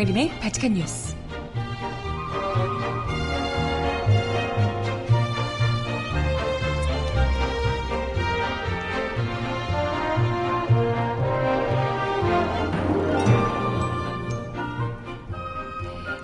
정혜림의 0.00 0.30
바칙한 0.40 0.72
뉴스. 0.72 1.14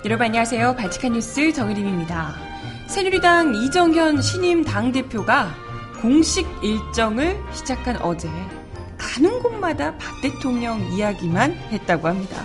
여러분 0.05 0.25
안녕하세요. 0.25 0.75
바칙한 0.75 1.13
뉴스 1.13 1.53
정혜림입니다. 1.53 2.35
새누리당 2.87 3.53
이정현 3.53 4.21
신임 4.21 4.63
당대표가 4.63 5.53
공식 6.01 6.47
일정을 6.63 7.39
시작한 7.53 7.97
어제 7.97 8.27
가는 8.97 9.39
곳마다 9.39 9.95
박 9.97 10.19
대통령 10.21 10.81
이야기만 10.93 11.51
했다고 11.51 12.07
합니다. 12.07 12.43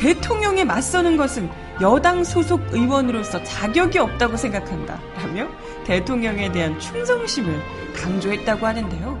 대통령에 0.00 0.64
맞서는 0.64 1.18
것은 1.18 1.50
여당 1.82 2.24
소속 2.24 2.60
의원으로서 2.72 3.42
자격이 3.44 3.98
없다고 3.98 4.36
생각한다. 4.36 4.98
라며 5.16 5.46
대통령에 5.84 6.50
대한 6.52 6.78
충성심을 6.80 7.60
강조했다고 7.94 8.66
하는데요. 8.66 9.20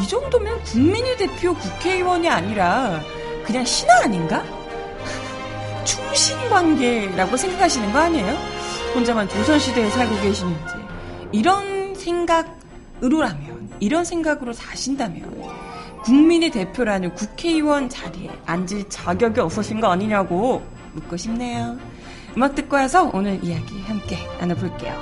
이 0.00 0.06
정도면 0.06 0.62
국민의 0.62 1.16
대표 1.16 1.52
국회의원이 1.54 2.28
아니라 2.28 3.00
그냥 3.44 3.64
신하 3.64 4.04
아닌가? 4.04 4.44
충신 5.84 6.38
관계라고 6.48 7.36
생각하시는 7.36 7.92
거 7.92 7.98
아니에요? 7.98 8.36
혼자만 8.94 9.28
조선시대에 9.28 9.90
살고 9.90 10.14
계시는지. 10.22 10.74
이런 11.32 11.94
생각으로라면, 11.96 13.70
이런 13.80 14.04
생각으로 14.04 14.52
사신다면, 14.52 15.63
국민의 16.04 16.50
대표라는 16.50 17.14
국회의원 17.14 17.88
자리에 17.88 18.30
앉을 18.44 18.88
자격이 18.90 19.40
없으신 19.40 19.80
거 19.80 19.88
아니냐고 19.88 20.62
묻고 20.92 21.16
싶네요. 21.16 21.78
음악 22.36 22.54
듣고 22.54 22.76
와서 22.76 23.10
오늘 23.14 23.42
이야기 23.42 23.80
함께 23.82 24.18
나눠볼게요. 24.38 24.94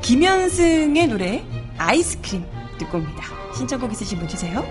김현승의 0.00 1.08
노래 1.08 1.44
아이스크림 1.76 2.44
듣고 2.78 2.98
옵니다. 2.98 3.24
신청곡 3.54 3.92
있으신 3.92 4.18
분 4.18 4.28
주세요. 4.28 4.64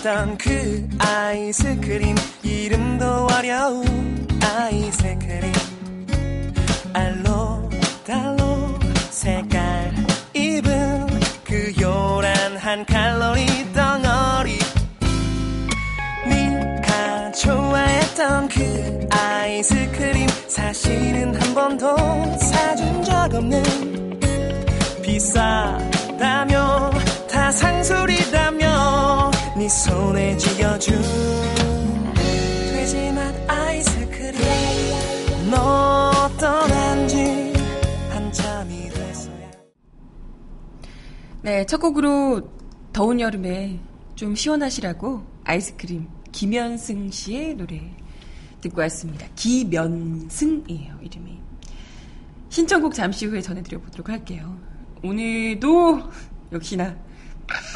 좋아했던 0.00 0.38
그 0.38 0.88
아이스크림 0.98 2.16
이름도 2.42 3.28
어려운 3.32 4.26
아이스크림. 4.42 5.52
알록달록 6.92 8.80
색깔 9.10 9.92
입은 10.32 11.06
그 11.44 11.72
요란한 11.80 12.84
칼로리 12.86 13.46
덩어리. 13.72 14.58
네가 16.26 17.32
좋아했던 17.32 18.48
그 18.48 19.08
아이스크림 19.10 20.28
사실은 20.48 21.34
한 21.34 21.54
번도 21.54 21.96
사준 22.38 23.02
적 23.04 23.34
없는. 23.34 23.62
비싸다며 25.02 26.90
다네 27.30 27.82
손에 29.70 30.36
쥐어준 30.36 31.00
돼지맛 32.74 33.48
아이스크림 33.48 34.40
너 35.48 36.10
떠난 36.36 37.06
지 37.06 37.52
한참이 38.10 38.88
됐어야 38.88 39.50
네, 41.42 41.64
첫 41.66 41.78
곡으로 41.78 42.50
더운 42.92 43.20
여름에 43.20 43.78
좀 44.16 44.34
시원하시라고 44.34 45.24
아이스크림 45.44 46.08
김현승 46.32 47.12
씨의 47.12 47.54
노래 47.54 47.80
듣고 48.60 48.80
왔습니다. 48.82 49.26
기면승이에요, 49.36 50.98
이름이. 51.00 51.40
신청곡 52.50 52.92
잠시 52.94 53.24
후에 53.26 53.40
전해드려 53.40 53.80
보도록 53.80 54.08
할게요. 54.08 54.58
오늘도 55.02 56.10
역시나 56.52 56.96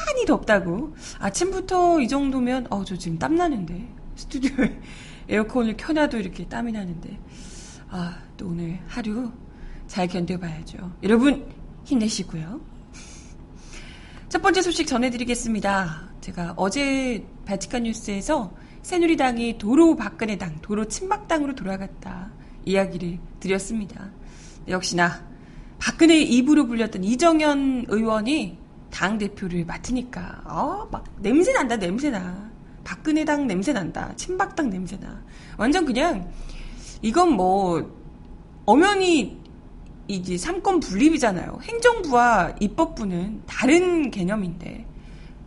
많이 0.07 0.25
덥다고 0.27 0.95
아침부터 1.19 2.01
이 2.01 2.09
정도면 2.09 2.67
어 2.71 2.85
저 2.85 2.97
지금 2.97 3.19
땀 3.19 3.35
나는데 3.35 3.89
스튜디오에 4.17 4.81
에어컨을 5.29 5.77
켜놔도 5.77 6.19
이렇게 6.19 6.47
땀이 6.47 6.73
나는데 6.73 7.19
아 7.91 8.25
또 8.37 8.49
오늘 8.49 8.79
하루 8.89 9.31
잘 9.87 10.09
견뎌봐야죠. 10.09 10.93
여러분 11.03 11.47
힘내시고요. 11.85 12.61
첫 14.29 14.43
번째 14.43 14.63
소식 14.63 14.87
전해드리겠습니다. 14.87 16.09
제가 16.21 16.55
어제 16.57 17.25
바티칸 17.45 17.85
뉴스에서 17.85 18.53
새누리당이 18.83 19.59
도로 19.59 19.97
박근혜당, 19.97 20.61
도로 20.63 20.87
친박당으로 20.87 21.55
돌아갔다 21.55 22.33
이야기를 22.65 23.19
드렸습니다. 23.41 24.11
역시나 24.69 25.25
박근혜 25.79 26.21
입으로 26.21 26.67
불렸던 26.67 27.05
이정현 27.05 27.87
의원이 27.89 28.59
당 28.95 29.19
대표를 29.19 29.65
맡으니까 29.65 30.43
아막 30.45 31.05
냄새 31.19 31.53
난다 31.53 31.77
냄새 31.77 32.11
나 32.11 32.49
박근혜 32.85 33.25
당 33.25 33.49
냄새 33.49 33.73
난다 33.73 34.13
친박 34.15 34.55
당 34.55 34.71
냄새 34.71 34.97
나 35.01 35.21
완전 35.57 35.85
그냥 35.85 36.31
이건 37.03 37.33
뭐 37.33 37.91
엄연히 38.65 39.43
이제 40.07 40.37
삼권 40.37 40.81
분립이잖아요. 40.81 41.59
행정부와 41.63 42.55
입법부는 42.61 43.43
다른 43.47 44.11
개념인데 44.11 44.87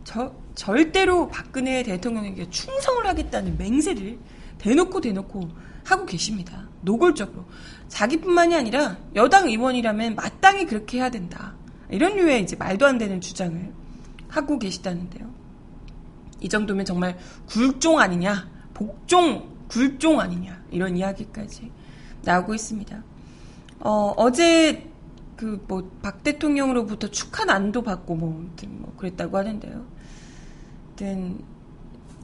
저 0.04 0.34
절대로 0.54 1.28
박근혜 1.28 1.82
대통령에게 1.82 2.50
충성을 2.50 3.06
하겠다는 3.06 3.56
맹세를 3.56 4.18
대놓고 4.58 5.00
대놓고 5.00 5.48
하고 5.84 6.04
계십니다. 6.04 6.68
노골적으로. 6.82 7.44
자기뿐만이 7.88 8.56
아니라 8.56 8.98
여당 9.14 9.48
의원이라면 9.48 10.16
마땅히 10.16 10.66
그렇게 10.66 10.98
해야 10.98 11.08
된다. 11.08 11.54
이런 11.90 12.16
류의 12.16 12.42
이제 12.42 12.56
말도 12.56 12.86
안 12.86 12.98
되는 12.98 13.20
주장을 13.20 13.72
하고 14.28 14.58
계시다는데요. 14.58 15.28
이 16.40 16.48
정도면 16.48 16.84
정말 16.84 17.16
굴종 17.46 17.98
아니냐, 17.98 18.48
복종, 18.74 19.48
굴종 19.68 20.20
아니냐, 20.20 20.62
이런 20.70 20.96
이야기까지 20.96 21.70
나오고 22.22 22.54
있습니다. 22.54 23.02
어, 23.80 24.14
어제 24.16 24.88
그 25.36 25.58
뭐 25.68 25.82
박 26.02 26.22
대통령으로부터 26.24 27.08
축하 27.08 27.44
난도 27.44 27.82
받고 27.82 28.16
뭐, 28.16 28.34
아무튼 28.34 28.80
뭐 28.82 28.92
그랬다고 28.96 29.36
하는데요. 29.38 29.84
아무튼 30.88 31.38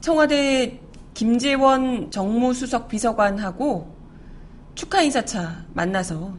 청와대 0.01 0.81
김재원 1.13 2.11
정무수석 2.11 2.89
비서관하고 2.89 3.95
축하 4.75 5.01
인사차 5.01 5.65
만나서 5.73 6.35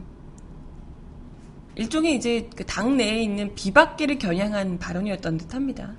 일종의 1.77 2.15
이제 2.15 2.49
그 2.55 2.63
당 2.65 2.97
내에 2.97 3.21
있는 3.21 3.53
비박계를 3.55 4.17
겨냥한 4.17 4.79
발언이었던 4.79 5.37
듯합니다. 5.37 5.93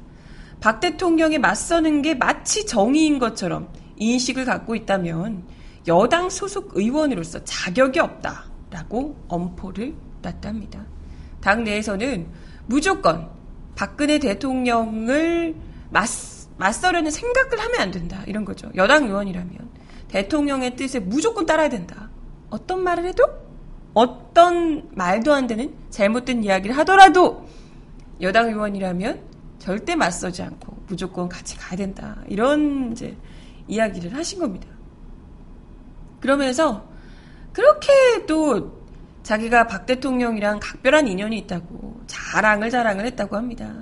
박 0.60 0.80
대통령에 0.80 1.38
맞서는 1.38 2.02
게 2.02 2.14
마치 2.14 2.66
정의인 2.66 3.18
것처럼 3.18 3.72
인식을 3.96 4.44
갖고 4.44 4.74
있다면 4.74 5.44
여당 5.86 6.28
소속 6.30 6.72
의원으로서 6.76 7.42
자격이 7.44 7.98
없다. 8.00 8.44
라고 8.70 9.16
엄포를 9.28 9.94
놨답니다. 10.20 10.84
당 11.40 11.64
내에서는 11.64 12.26
무조건 12.66 13.30
박근혜 13.74 14.18
대통령을 14.18 15.54
맞, 15.90 16.06
맞서려는 16.58 17.10
생각을 17.10 17.58
하면 17.60 17.80
안 17.80 17.90
된다. 17.90 18.22
이런 18.26 18.44
거죠. 18.44 18.70
여당 18.74 19.04
의원이라면. 19.04 19.70
대통령의 20.08 20.76
뜻에 20.76 20.98
무조건 21.00 21.46
따라야 21.46 21.68
된다. 21.70 22.10
어떤 22.50 22.82
말을 22.82 23.06
해도 23.06 23.24
어떤 23.98 24.88
말도 24.94 25.34
안 25.34 25.48
되는 25.48 25.74
잘못된 25.90 26.44
이야기를 26.44 26.76
하더라도 26.78 27.44
여당 28.20 28.46
의원이라면 28.48 29.20
절대 29.58 29.96
맞서지 29.96 30.40
않고 30.40 30.84
무조건 30.86 31.28
같이 31.28 31.56
가야 31.56 31.76
된다. 31.76 32.16
이런 32.28 32.92
이제 32.92 33.16
이야기를 33.66 34.14
하신 34.14 34.38
겁니다. 34.38 34.68
그러면서 36.20 36.88
그렇게 37.52 38.24
또 38.26 38.78
자기가 39.24 39.66
박 39.66 39.84
대통령이랑 39.84 40.60
각별한 40.62 41.08
인연이 41.08 41.36
있다고 41.38 42.00
자랑을 42.06 42.70
자랑을 42.70 43.04
했다고 43.04 43.36
합니다. 43.36 43.74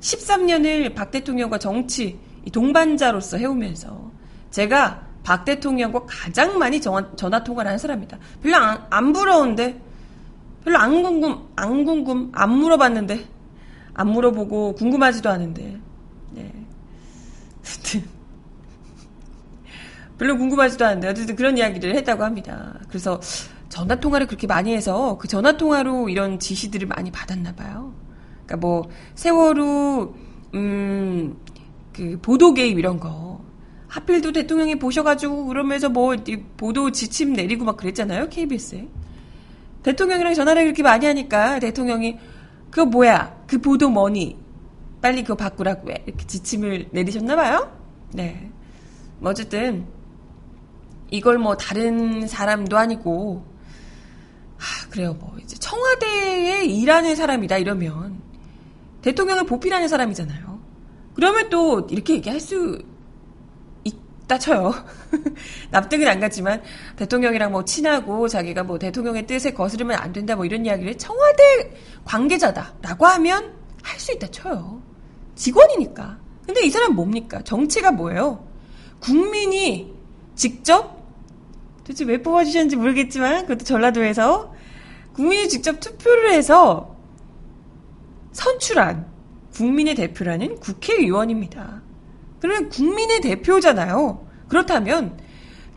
13년을 0.00 0.94
박 0.94 1.10
대통령과 1.10 1.58
정치 1.58 2.18
동반자로서 2.50 3.36
해오면서 3.36 4.10
제가 4.50 5.09
박 5.22 5.44
대통령과 5.44 6.04
가장 6.06 6.58
많이 6.58 6.80
전화, 6.80 7.04
통화를 7.44 7.68
하는 7.68 7.78
사람이다. 7.78 8.18
별로 8.42 8.56
안, 8.56 8.86
안 8.90 9.12
부러운데 9.12 9.80
별로 10.64 10.78
안 10.78 11.02
궁금 11.02 11.48
안 11.56 11.84
궁금 11.84 12.30
안 12.32 12.50
물어봤는데 12.50 13.24
안 13.94 14.08
물어보고 14.08 14.74
궁금하지도 14.74 15.28
않은데 15.28 15.78
네. 16.32 16.52
별로 20.18 20.36
궁금하지도 20.36 20.84
않은데 20.84 21.08
어쨌든 21.08 21.36
그런 21.36 21.56
이야기를 21.56 21.94
했다고 21.96 22.24
합니다. 22.24 22.78
그래서 22.88 23.20
전화 23.68 23.94
통화를 23.94 24.26
그렇게 24.26 24.46
많이 24.46 24.74
해서 24.74 25.16
그 25.18 25.28
전화 25.28 25.56
통화로 25.56 26.08
이런 26.08 26.38
지시들을 26.38 26.88
많이 26.88 27.10
받았나 27.10 27.54
봐요. 27.54 27.94
그러니까 28.46 28.56
뭐 28.56 28.88
세월호 29.14 30.14
음 30.54 31.36
그 32.00 32.18
보도 32.22 32.54
개입 32.54 32.78
이런 32.78 32.98
거 32.98 33.29
하필도 33.90 34.30
대통령이 34.30 34.78
보셔가지고 34.78 35.46
그러면서 35.46 35.88
뭐 35.88 36.14
보도 36.56 36.92
지침 36.92 37.32
내리고 37.32 37.64
막 37.64 37.76
그랬잖아요 37.76 38.28
KBS에 38.28 38.88
대통령이랑 39.82 40.34
전화를 40.34 40.62
그렇게 40.62 40.82
많이 40.82 41.06
하니까 41.06 41.58
대통령이 41.58 42.18
그거 42.70 42.86
뭐야 42.86 43.42
그 43.48 43.58
보도 43.58 43.90
뭐니 43.90 44.38
빨리 45.02 45.22
그거 45.22 45.34
바꾸라고 45.34 45.90
해 45.90 46.02
이렇게 46.06 46.26
지침을 46.26 46.90
내리셨나 46.92 47.34
봐요. 47.34 47.76
네. 48.12 48.50
뭐 49.18 49.30
어쨌든 49.30 49.86
이걸 51.10 51.38
뭐 51.38 51.56
다른 51.56 52.28
사람도 52.28 52.76
아니고 52.76 53.44
하, 54.56 54.88
그래요 54.90 55.16
뭐 55.18 55.34
이제 55.42 55.56
청와대에 55.56 56.64
일하는 56.66 57.16
사람이다 57.16 57.58
이러면 57.58 58.20
대통령을 59.02 59.46
보필하는 59.46 59.88
사람이잖아요. 59.88 60.60
그러면 61.14 61.48
또 61.48 61.88
이렇게 61.90 62.14
얘기할 62.14 62.38
수 62.38 62.78
있다 64.30 64.38
쳐요. 64.38 64.72
납득은 65.70 66.06
안 66.06 66.20
갔지만 66.20 66.62
대통령이랑 66.94 67.50
뭐 67.50 67.64
친하고 67.64 68.28
자기가 68.28 68.62
뭐 68.62 68.78
대통령의 68.78 69.26
뜻에 69.26 69.52
거스르면 69.52 69.98
안 69.98 70.12
된다 70.12 70.36
뭐 70.36 70.44
이런 70.44 70.64
이야기를 70.64 70.96
청와대 70.98 71.72
관계자다라고 72.04 73.06
하면 73.06 73.52
할 73.82 73.98
수 73.98 74.12
있다 74.12 74.28
쳐요. 74.28 74.80
직원이니까. 75.34 76.18
근데 76.46 76.64
이 76.64 76.70
사람 76.70 76.94
뭡니까? 76.94 77.42
정치가 77.42 77.90
뭐예요? 77.90 78.46
국민이 79.00 79.92
직접 80.36 81.00
도대체 81.78 82.04
왜 82.04 82.22
뽑아주셨는지 82.22 82.76
모르겠지만 82.76 83.46
그것도 83.46 83.64
전라도에서 83.64 84.54
국민이 85.12 85.48
직접 85.48 85.80
투표를 85.80 86.32
해서 86.32 86.96
선출한 88.32 89.10
국민의 89.54 89.94
대표라는 89.96 90.60
국회의원입니다. 90.60 91.82
그러면 92.40 92.68
국민의 92.68 93.20
대표잖아요. 93.20 94.26
그렇다면 94.48 95.18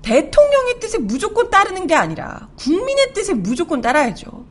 대통령의 0.01 0.79
뜻에 0.79 0.97
무조건 0.97 1.49
따르는 1.49 1.87
게 1.87 1.95
아니라 1.95 2.49
국민의 2.57 3.13
뜻에 3.13 3.33
무조건 3.33 3.81
따라야죠. 3.81 4.45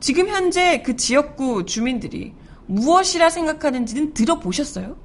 지금 0.00 0.28
현재 0.28 0.82
그 0.82 0.96
지역구 0.96 1.64
주민들이 1.64 2.34
무엇이라 2.66 3.30
생각하는지는 3.30 4.14
들어보셨어요? 4.14 4.96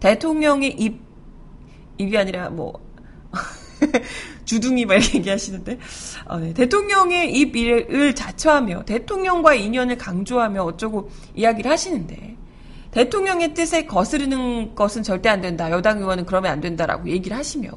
대통령의 0.00 0.72
입, 0.78 1.00
입이 1.98 2.16
아니라 2.16 2.50
뭐, 2.50 2.78
주둥이 4.44 4.84
막 4.86 4.94
이렇게 4.94 5.18
얘기하시는데, 5.18 5.78
어, 6.26 6.38
네. 6.38 6.54
대통령의 6.54 7.34
입을 7.34 8.14
자처하며 8.14 8.84
대통령과의 8.84 9.64
인연을 9.64 9.98
강조하며 9.98 10.62
어쩌고 10.62 11.10
이야기를 11.34 11.70
하시는데, 11.70 12.35
대통령의 12.96 13.52
뜻에 13.52 13.84
거스르는 13.84 14.74
것은 14.74 15.02
절대 15.02 15.28
안 15.28 15.42
된다. 15.42 15.70
여당 15.70 15.98
의원은 15.98 16.24
그러면 16.24 16.50
안 16.50 16.62
된다라고 16.62 17.10
얘기를 17.10 17.36
하시며. 17.36 17.68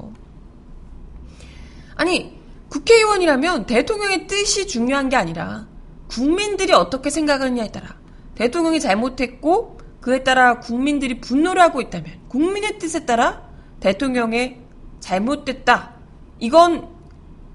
아니, 1.95 2.39
국회의원이라면 2.69 3.66
대통령의 3.66 4.27
뜻이 4.27 4.66
중요한 4.66 5.10
게 5.10 5.18
아니라 5.18 5.68
국민들이 6.07 6.71
어떻게 6.71 7.10
생각하느냐에 7.10 7.69
따라 7.69 7.98
대통령이 8.36 8.80
잘못했고 8.80 9.80
그에 10.00 10.24
따라 10.24 10.62
국민들이 10.62 11.19
분노를 11.19 11.62
하고 11.62 11.81
있다면 11.81 12.21
국민의 12.30 12.80
뜻에 12.80 13.06
따라 13.06 13.50
대통령의 13.81 14.62
잘못됐다. 15.01 15.95
이건 16.39 16.88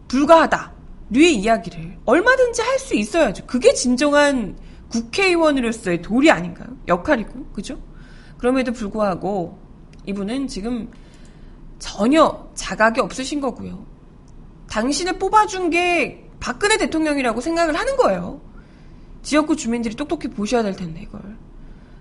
불가하다. 0.09 0.75
류의 1.09 1.37
이야기를 1.37 2.01
얼마든지 2.05 2.61
할 2.61 2.79
수 2.79 2.95
있어야죠. 2.95 3.47
그게 3.47 3.73
진정한 3.73 4.59
국회의원으로서의 4.94 6.02
도리 6.02 6.31
아닌가요? 6.31 6.69
역할이고, 6.87 7.46
그죠? 7.52 7.81
그럼에도 8.38 8.73
불구하고 8.73 9.58
이분은 10.06 10.46
지금 10.46 10.91
전혀 11.81 12.49
자각이 12.55 13.00
없으신 13.00 13.41
거고요. 13.41 13.85
당신을 14.70 15.19
뽑아준 15.19 15.70
게 15.70 16.31
박근혜 16.38 16.79
대통령이라고 16.79 17.41
생각을 17.41 17.76
하는 17.76 17.96
거예요. 17.96 18.41
지역구 19.23 19.56
주민들이 19.56 19.96
똑똑히 19.96 20.29
보셔야 20.29 20.62
될 20.62 20.76
텐데, 20.76 21.02
이걸. 21.02 21.20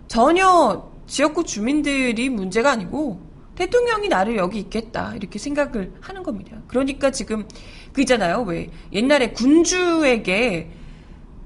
전혀 0.07 0.91
지역구 1.07 1.43
주민들이 1.43 2.29
문제가 2.29 2.71
아니고 2.71 3.19
대통령이 3.55 4.07
나를 4.07 4.37
여기 4.37 4.59
있겠다 4.59 5.13
이렇게 5.15 5.39
생각을 5.39 5.93
하는 6.01 6.23
겁니다. 6.23 6.57
그러니까 6.67 7.11
지금 7.11 7.47
그 7.91 8.01
있잖아요. 8.01 8.41
왜 8.43 8.69
옛날에 8.91 9.31
군주에게 9.31 10.71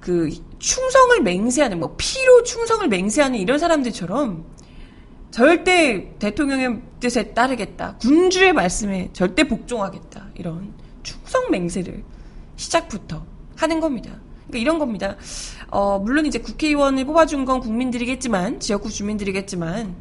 그 0.07 0.29
충성을 0.57 1.21
맹세하는 1.21 1.81
뭐 1.81 1.95
피로 1.97 2.41
충성을 2.43 2.87
맹세하는 2.87 3.39
이런 3.39 3.59
사람들처럼 3.59 4.45
절대 5.31 6.13
대통령의 6.17 6.79
뜻에 7.01 7.33
따르겠다. 7.33 7.97
군주의 7.97 8.53
말씀에 8.53 9.09
절대 9.11 9.43
복종하겠다. 9.43 10.29
이런 10.35 10.73
충성 11.03 11.51
맹세를 11.51 12.05
시작부터 12.55 13.25
하는 13.57 13.81
겁니다. 13.81 14.11
그러니까 14.47 14.57
이런 14.59 14.79
겁니다. 14.79 15.17
어, 15.71 15.99
물론 15.99 16.25
이제 16.25 16.39
국회의원을 16.39 17.03
뽑아준 17.03 17.43
건 17.43 17.59
국민들이겠지만, 17.59 18.61
지역구 18.61 18.89
주민들이겠지만, 18.89 19.93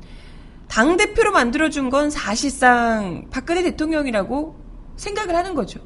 당대표로 0.69 1.33
만들어준 1.33 1.91
건 1.91 2.11
사실상 2.11 3.27
박근혜 3.33 3.65
대통령이라고 3.65 4.55
생각을 4.95 5.35
하는 5.35 5.57
거죠. 5.57 5.81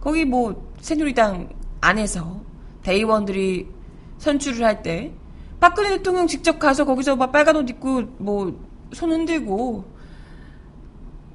거기 0.00 0.24
뭐, 0.24 0.74
새누리당 0.80 1.50
안에서 1.80 2.49
대의원들이 2.82 3.68
선출을 4.18 4.64
할 4.64 4.82
때, 4.82 5.12
박근혜 5.58 5.90
대통령 5.90 6.26
직접 6.26 6.58
가서 6.58 6.84
거기서 6.84 7.16
막 7.16 7.32
빨간 7.32 7.56
옷 7.56 7.68
입고 7.68 8.02
뭐, 8.18 8.58
손 8.92 9.12
흔들고, 9.12 9.84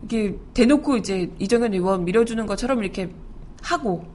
이게 0.04 0.38
대놓고 0.54 0.98
이제 0.98 1.32
이정현 1.40 1.74
의원 1.74 2.06
밀어주는 2.06 2.46
것처럼 2.46 2.84
이렇게 2.84 3.10
하고, 3.62 4.06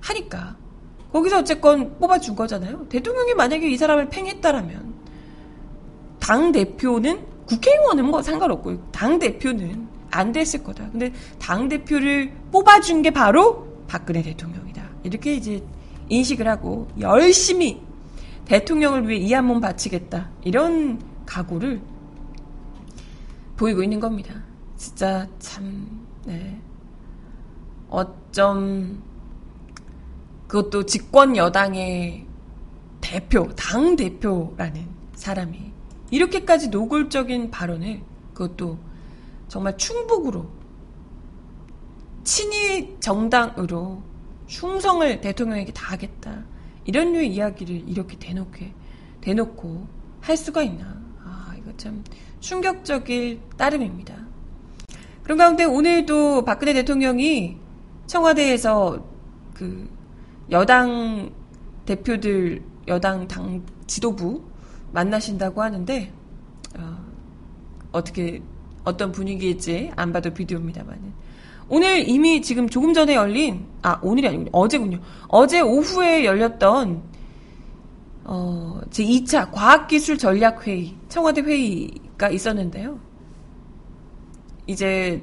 하니까. 0.00 0.56
거기서 1.12 1.40
어쨌건 1.40 1.98
뽑아준 1.98 2.36
거잖아요. 2.36 2.86
대통령이 2.88 3.34
만약에 3.34 3.68
이 3.68 3.76
사람을 3.76 4.08
팽했다라면 4.10 4.94
당 6.20 6.52
대표는 6.52 7.26
국회의원은 7.46 8.04
뭐 8.04 8.22
상관없고 8.22 8.90
당 8.92 9.18
대표는 9.18 9.88
안 10.12 10.30
됐을 10.30 10.62
거다. 10.62 10.88
근데 10.90 11.12
당 11.40 11.68
대표를 11.68 12.32
뽑아준 12.52 13.02
게 13.02 13.10
바로 13.10 13.66
박근혜 13.88 14.22
대통령이다. 14.22 14.88
이렇게 15.02 15.34
이제 15.34 15.62
인식을 16.10 16.46
하고 16.48 16.88
열심히 17.00 17.80
대통령을 18.44 19.08
위해 19.08 19.20
이 19.20 19.32
한 19.32 19.46
몸 19.46 19.60
바치겠다. 19.60 20.30
이런 20.44 21.00
각오를 21.24 21.80
보이고 23.56 23.82
있는 23.82 24.00
겁니다. 24.00 24.34
진짜 24.76 25.26
참, 25.38 26.06
네. 26.24 26.60
어쩜 27.88 29.02
그것도 30.48 30.86
집권 30.86 31.36
여당의 31.36 32.26
대표, 33.00 33.48
당 33.54 33.94
대표라는 33.96 34.88
사람이 35.14 35.72
이렇게까지 36.10 36.68
노골적인 36.68 37.50
발언을 37.50 38.02
그것도 38.34 38.78
정말 39.48 39.76
충북으로 39.76 40.48
친일 42.24 42.98
정당으로 43.00 44.02
충성을 44.50 45.20
대통령에게 45.20 45.72
다하겠다. 45.72 46.44
이런 46.84 47.12
류의 47.12 47.28
이야기를 47.28 47.88
이렇게 47.88 48.18
대놓고, 48.18 48.58
대놓고 49.20 49.86
할 50.20 50.36
수가 50.36 50.62
있나. 50.62 51.00
아, 51.24 51.54
이거 51.56 51.72
참 51.76 52.02
충격적일 52.40 53.40
따름입니다. 53.56 54.16
그런 55.22 55.38
가운데 55.38 55.64
오늘도 55.64 56.44
박근혜 56.44 56.72
대통령이 56.72 57.58
청와대에서 58.06 59.06
그 59.54 59.88
여당 60.50 61.32
대표들, 61.86 62.62
여당 62.88 63.28
당 63.28 63.64
지도부 63.86 64.42
만나신다고 64.92 65.62
하는데, 65.62 66.12
어, 66.76 68.02
떻게 68.02 68.42
어떤 68.82 69.12
분위기일지 69.12 69.92
안 69.94 70.12
봐도 70.12 70.34
비디오입니다만은. 70.34 71.29
오늘 71.72 72.08
이미 72.08 72.42
지금 72.42 72.68
조금 72.68 72.92
전에 72.92 73.14
열린, 73.14 73.64
아, 73.82 73.96
오늘이 74.02 74.26
아니군요. 74.26 74.50
어제군요. 74.52 74.98
어제 75.28 75.60
오후에 75.60 76.24
열렸던, 76.24 77.00
어, 78.24 78.80
제 78.90 79.04
2차 79.04 79.52
과학기술 79.52 80.18
전략 80.18 80.66
회의, 80.66 80.96
청와대 81.08 81.42
회의가 81.42 82.28
있었는데요. 82.28 82.98
이제, 84.66 85.22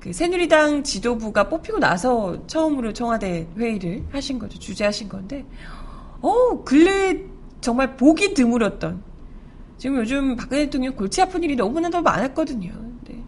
그 0.00 0.12
새누리당 0.12 0.82
지도부가 0.82 1.48
뽑히고 1.48 1.78
나서 1.78 2.46
처음으로 2.46 2.92
청와대 2.92 3.48
회의를 3.56 4.04
하신 4.12 4.38
거죠. 4.38 4.58
주재하신 4.58 5.08
건데, 5.08 5.46
어, 6.20 6.62
근래 6.62 7.22
정말 7.62 7.96
보기 7.96 8.34
드물었던, 8.34 9.02
지금 9.78 9.96
요즘 9.96 10.36
박근혜 10.36 10.66
대통령 10.66 10.94
골치 10.94 11.22
아픈 11.22 11.42
일이 11.42 11.56
너무나 11.56 11.88
더 11.88 12.02
많았거든요. 12.02 12.70
네. 13.08 13.22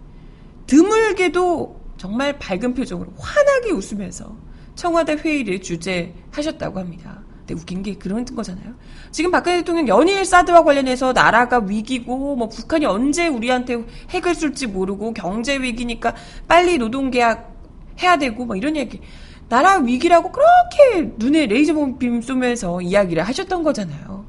드물게도 0.67 1.80
정말 2.01 2.39
밝은 2.39 2.73
표정으로 2.73 3.13
환하게 3.19 3.73
웃으면서 3.73 4.35
청와대 4.75 5.17
회의를 5.17 5.61
주재하셨다고 5.61 6.79
합니다. 6.81 7.21
근데 7.41 7.53
웃긴 7.53 7.83
게 7.83 7.93
그런 7.93 8.25
거잖아요. 8.25 8.73
지금 9.11 9.31
박근혜 9.31 9.59
대통령 9.59 9.87
연일 9.87 10.25
사드와 10.25 10.65
관련해서 10.65 11.13
나라가 11.13 11.59
위기고 11.59 12.37
뭐 12.37 12.49
북한이 12.49 12.87
언제 12.87 13.29
우리한테 13.29 13.85
핵을 14.09 14.35
쏠지 14.35 14.69
모르고 14.69 15.13
경제 15.13 15.59
위기니까 15.59 16.15
빨리 16.49 16.79
노동 16.79 17.11
계약 17.11 17.55
해야 18.03 18.17
되고 18.17 18.47
뭐 18.47 18.57
이런 18.57 18.77
얘기. 18.77 19.03
나라 19.51 19.77
위기라고 19.77 20.33
그렇게 20.33 21.13
눈에 21.19 21.45
레이저 21.45 21.75
빔 21.99 22.23
쏘면서 22.23 22.81
이야기를 22.81 23.25
하셨던 23.25 23.63
거잖아요. 23.63 24.25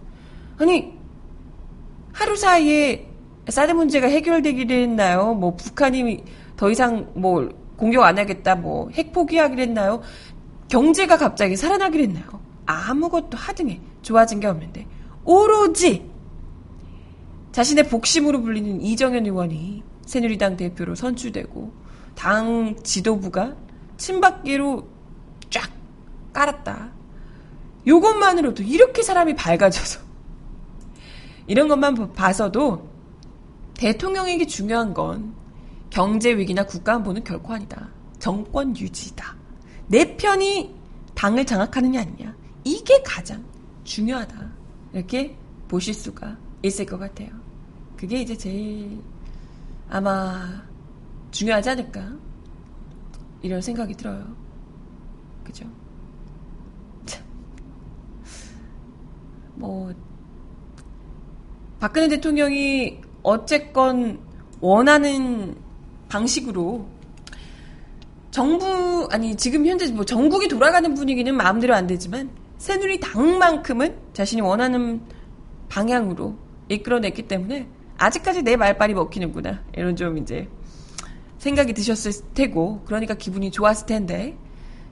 아니 0.57 0.91
하루 2.11 2.35
사이에 2.35 3.07
사드 3.47 3.71
문제가 3.71 4.07
해결되기로 4.07 4.75
했나요? 4.75 5.35
뭐 5.35 5.55
북한이 5.55 6.21
더 6.57 6.69
이상 6.69 7.09
뭐 7.15 7.60
공격 7.81 8.03
안 8.03 8.19
하겠다, 8.19 8.53
뭐 8.53 8.91
핵 8.93 9.11
포기하기로 9.11 9.59
했나요? 9.59 10.01
경제가 10.67 11.17
갑자기 11.17 11.57
살아나기로 11.57 12.03
했나요? 12.03 12.25
아무것도 12.67 13.37
하등에 13.37 13.81
좋아진 14.03 14.39
게 14.39 14.45
없는데 14.45 14.85
오로지 15.25 16.09
자신의 17.51 17.89
복심으로 17.89 18.41
불리는 18.41 18.81
이정현 18.81 19.25
의원이 19.25 19.83
새누리당 20.05 20.57
대표로 20.57 20.93
선출되고 20.93 21.73
당 22.15 22.75
지도부가 22.83 23.55
친박계로 23.97 24.87
쫙 25.49 25.71
깔았다. 26.33 26.91
요것만으로도 27.87 28.61
이렇게 28.61 29.01
사람이 29.01 29.35
밝아져서 29.35 29.99
이런 31.47 31.67
것만 31.67 32.13
봐서도 32.13 32.87
대통령에게 33.73 34.45
중요한 34.45 34.93
건 34.93 35.33
경제 35.91 36.35
위기나 36.35 36.65
국가 36.65 36.95
안보는 36.95 37.23
결코 37.23 37.53
아니다. 37.53 37.89
정권 38.17 38.75
유지다. 38.75 39.35
내 39.87 40.15
편이 40.17 40.73
당을 41.13 41.45
장악하느냐 41.45 42.01
아니냐. 42.01 42.35
이게 42.63 43.03
가장 43.03 43.43
중요하다. 43.83 44.51
이렇게 44.93 45.37
보실 45.67 45.93
수가 45.93 46.37
있을 46.63 46.85
것 46.85 46.97
같아요. 46.97 47.29
그게 47.97 48.21
이제 48.21 48.35
제일 48.35 48.99
아마 49.89 50.63
중요하지 51.31 51.69
않을까. 51.71 52.13
이런 53.41 53.61
생각이 53.61 53.93
들어요. 53.95 54.25
그죠? 55.43 55.65
뭐, 59.55 59.93
박근혜 61.79 62.07
대통령이 62.07 63.01
어쨌건 63.23 64.19
원하는 64.59 65.55
방식으로. 66.11 66.85
정부 68.31 69.07
아니 69.11 69.35
지금 69.35 69.65
현재 69.65 69.89
뭐 69.91 70.05
전국이 70.05 70.47
돌아가는 70.47 70.93
분위기는 70.93 71.33
마음대로 71.35 71.73
안 71.73 71.87
되지만 71.87 72.29
새누리당만큼은 72.57 73.97
자신이 74.13 74.41
원하는 74.41 75.01
방향으로 75.69 76.37
이끌어냈기 76.69 77.27
때문에 77.27 77.67
아직까지 77.97 78.43
내 78.43 78.55
말빨이 78.55 78.93
먹히는구나. 78.93 79.63
이런 79.75 79.95
좀 79.95 80.17
이제 80.17 80.49
생각이 81.39 81.73
드셨을 81.73 82.11
테고 82.33 82.83
그러니까 82.85 83.15
기분이 83.15 83.51
좋았을 83.51 83.87
텐데 83.87 84.37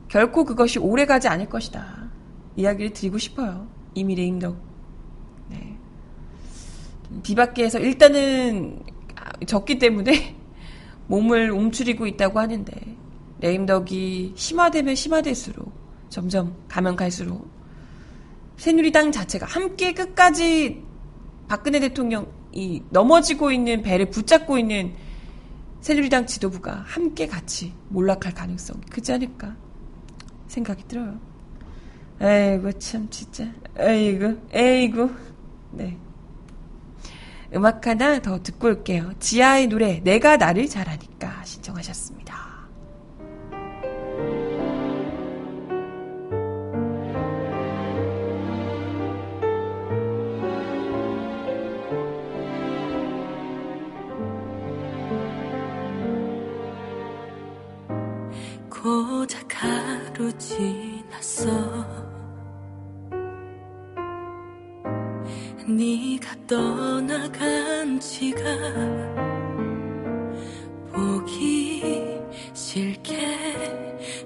결코 0.08 0.46
그것이 0.46 0.80
오래가지 0.80 1.28
않을 1.28 1.48
것이다. 1.50 2.10
이야기를 2.56 2.94
드리고 2.94 3.18
싶어요. 3.18 3.68
이미 3.94 4.16
레임덕. 4.16 4.70
비박계에서 7.24 7.80
일단은 7.80 8.84
적기 9.48 9.80
때문에 9.80 10.39
몸을 11.10 11.52
움츠리고 11.52 12.08
있다고 12.08 12.40
하는데 12.40 12.72
레임덕이 13.40 14.34
심화되면 14.36 14.96
심화될수록 14.96 15.72
점점 16.10 16.56
가면 16.68 16.96
갈수록 16.96 17.50
새누리당 18.58 19.12
자체가 19.12 19.46
함께 19.46 19.94
끝까지 19.94 20.84
박근혜 21.48 21.80
대통령이 21.80 22.84
넘어지고 22.90 23.52
있는 23.52 23.82
배를 23.82 24.10
붙잡고 24.10 24.60
있는 24.60 24.94
새누리당 25.82 26.28
지도부가 26.28 26.84
함께 26.86 27.26
같이 27.26 27.74
몰락할 27.90 28.34
가능성이 28.34 28.82
크지 28.92 29.14
않을까 29.14 29.56
생각이 30.48 30.84
들어요. 30.88 31.20
에이구 32.22 32.78
참 32.80 33.08
진짜 33.10 33.46
에이구 33.78 34.38
에이구 34.52 35.10
네. 35.72 35.98
음악 37.54 37.88
하나 37.88 38.20
더 38.20 38.42
듣고 38.42 38.68
올게요. 38.68 39.12
지아의 39.20 39.68
노래 39.68 40.02
내가 40.04 40.38
나를 40.38 40.68
잘하니까 40.68 41.44
신청하셨습니다. 41.44 42.50
고작 58.70 59.46
하루 59.62 60.32
지 60.38 60.79
떠나간 66.50 68.00
지가 68.00 68.42
보기 70.92 72.20
싫게 72.56 73.20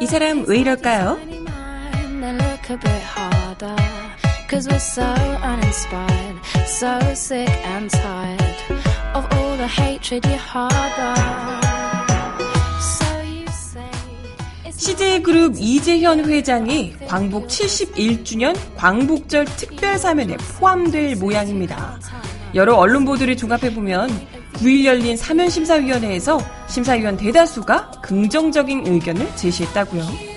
이 0.00 0.06
사람 0.06 0.44
왜 0.46 0.58
이럴까요? 0.60 1.18
Cause 4.48 4.66
we're 4.68 4.80
so 4.80 5.02
uninspired, 5.44 6.40
so 6.66 6.98
sick 7.14 7.48
and 7.64 7.88
tired. 7.88 8.89
Of 9.14 9.26
all 9.34 9.56
the 9.56 9.66
hatred 9.66 10.26
you 10.28 10.38
harbor. 10.38 11.14
CJ 14.70 15.22
그룹 15.22 15.56
이재현 15.58 16.24
회장이 16.24 16.94
광복 17.06 17.48
71주년 17.48 18.56
광복절 18.76 19.44
특별 19.44 19.98
사면에 19.98 20.36
포함될 20.58 21.16
모양입니다. 21.16 21.98
여러 22.54 22.74
언론 22.76 23.04
보도를 23.04 23.36
종합해보면 23.36 24.08
9일 24.54 24.84
열린 24.86 25.16
사면심사위원회에서 25.16 26.40
심사위원 26.68 27.16
대다수가 27.18 27.90
긍정적인 28.02 28.86
의견을 28.86 29.36
제시했다고요. 29.36 30.29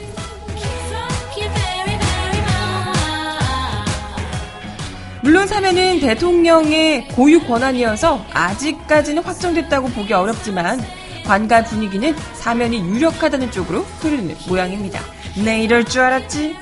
물론 5.24 5.48
사면은 5.48 6.02
대통령의 6.02 7.08
고유 7.08 7.40
권한이어서 7.40 8.26
아직까지는 8.34 9.24
확정됐다고 9.24 9.88
보기 9.88 10.12
어렵지만 10.12 10.82
관가 11.26 11.64
분위기는 11.64 12.14
사면이 12.34 12.80
유력하다는 12.90 13.50
쪽으로 13.52 13.84
흐르는 14.02 14.36
모양입니다. 14.50 15.00
내 15.38 15.44
네, 15.44 15.64
이럴 15.64 15.86
줄 15.86 16.02
알았지? 16.02 16.58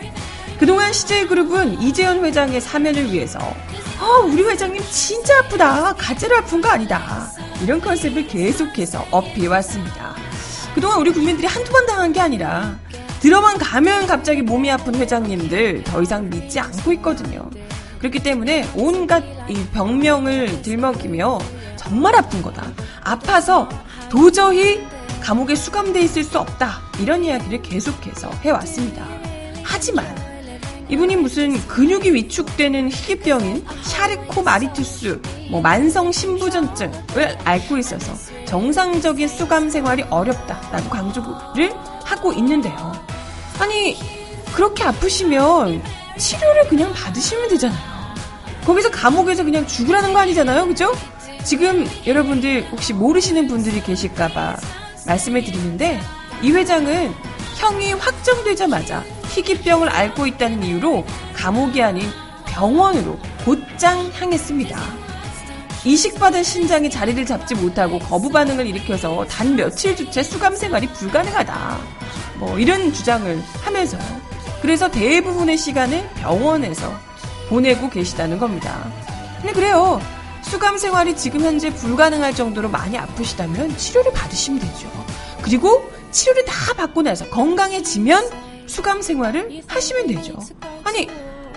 그동안 0.60 0.94
CJ그룹은 0.94 1.82
이재현 1.82 2.24
회장의 2.24 2.62
사면을 2.62 3.12
위해서 3.12 3.40
어, 3.40 4.26
우리 4.28 4.44
회장님 4.44 4.80
진짜 4.92 5.40
아프다. 5.40 5.96
가짜로 5.96 6.38
아픈 6.38 6.62
거 6.62 6.70
아니다. 6.70 7.32
이런 7.64 7.82
컨셉을 7.82 8.28
계속해서 8.28 9.08
어필해왔습니다. 9.10 10.16
그동안 10.76 11.00
우리 11.00 11.12
국민들이 11.12 11.48
한두 11.48 11.72
번 11.72 11.88
당한 11.88 12.14
게 12.14 12.20
아니라 12.20 12.78
들어만 13.22 13.58
가면 13.58 14.06
갑자기 14.06 14.44
몸이 14.44 14.70
아픈 14.70 14.94
회장님들 14.94 15.84
더 15.84 16.04
이상 16.04 16.30
믿지 16.30 16.60
않고 16.60 16.94
있거든요. 16.94 17.50
그렇기 18.02 18.20
때문에 18.20 18.68
온갖 18.76 19.24
이 19.48 19.64
병명을 19.74 20.64
들먹이며 20.64 21.38
정말 21.76 22.16
아픈 22.16 22.42
거다. 22.42 22.64
아파서 23.04 23.70
도저히 24.10 24.84
감옥에 25.22 25.54
수감돼 25.54 26.02
있을 26.02 26.24
수 26.24 26.40
없다. 26.40 26.82
이런 27.00 27.24
이야기를 27.24 27.62
계속해서 27.62 28.32
해왔습니다. 28.42 29.06
하지만 29.62 30.04
이분이 30.90 31.16
무슨 31.18 31.56
근육이 31.68 32.12
위축되는 32.16 32.90
희귀병인 32.92 33.66
샤르코 33.84 34.42
마리투스, 34.42 35.22
뭐 35.52 35.62
만성 35.62 36.12
신부전증을 36.12 37.38
앓고 37.46 37.78
있어서 37.78 38.14
정상적인 38.46 39.28
수감 39.28 39.70
생활이 39.70 40.04
어렵다라고 40.10 40.90
강조를 40.90 41.72
하고 42.04 42.34
있는데요. 42.34 42.94
아니 43.60 43.96
그렇게 44.54 44.84
아프시면 44.84 45.84
치료를 46.18 46.68
그냥 46.68 46.92
받으시면 46.94 47.48
되잖아요. 47.50 47.91
거기서 48.66 48.92
감옥에서 48.92 49.44
그냥 49.44 49.66
죽으라는 49.66 50.14
거 50.14 50.20
아니잖아요, 50.20 50.68
그죠? 50.68 50.92
지금 51.44 51.88
여러분들 52.06 52.68
혹시 52.72 52.94
모르시는 52.94 53.48
분들이 53.48 53.82
계실까봐 53.82 54.58
말씀해 55.08 55.44
드리는데 55.44 56.00
이 56.42 56.52
회장은 56.52 57.14
형이 57.58 57.94
확정되자마자 57.94 59.04
희귀병을 59.30 59.90
앓고 59.90 60.28
있다는 60.28 60.64
이유로 60.64 61.06
감옥이 61.34 61.82
아닌 61.82 62.08
병원으로 62.46 63.18
곧장 63.44 64.12
향했습니다. 64.14 64.78
이식받은 65.84 66.44
신장이 66.44 66.92
자리를 66.92 67.26
잡지 67.26 67.56
못하고 67.56 67.98
거부 67.98 68.30
반응을 68.30 68.68
일으켜서 68.68 69.26
단 69.26 69.56
며칠조차 69.56 70.22
수감 70.22 70.56
생활이 70.56 70.86
불가능하다. 70.88 71.80
뭐 72.36 72.60
이런 72.60 72.94
주장을 72.94 73.42
하면서 73.64 73.98
그래서 74.62 74.92
대부분의 74.92 75.58
시간을 75.58 76.08
병원에서 76.16 76.94
보내고 77.52 77.90
계시다는 77.90 78.40
겁니다. 78.40 78.90
근데 79.42 79.52
그래요. 79.52 80.02
수감 80.42 80.78
생활이 80.78 81.16
지금 81.18 81.42
현재 81.42 81.70
불가능할 81.70 82.34
정도로 82.34 82.70
많이 82.70 82.98
아프시다면 82.98 83.78
치료를 83.78 84.14
받으시면 84.14 84.60
되죠. 84.60 84.90
그리고 85.42 85.84
치료를 86.12 86.46
다 86.46 86.74
받고 86.74 87.02
나서 87.02 87.30
건강해지면 87.30 88.30
수감 88.68 89.02
생활을 89.02 89.64
하시면 89.68 90.08
되죠. 90.08 90.40
아니, 90.86 91.10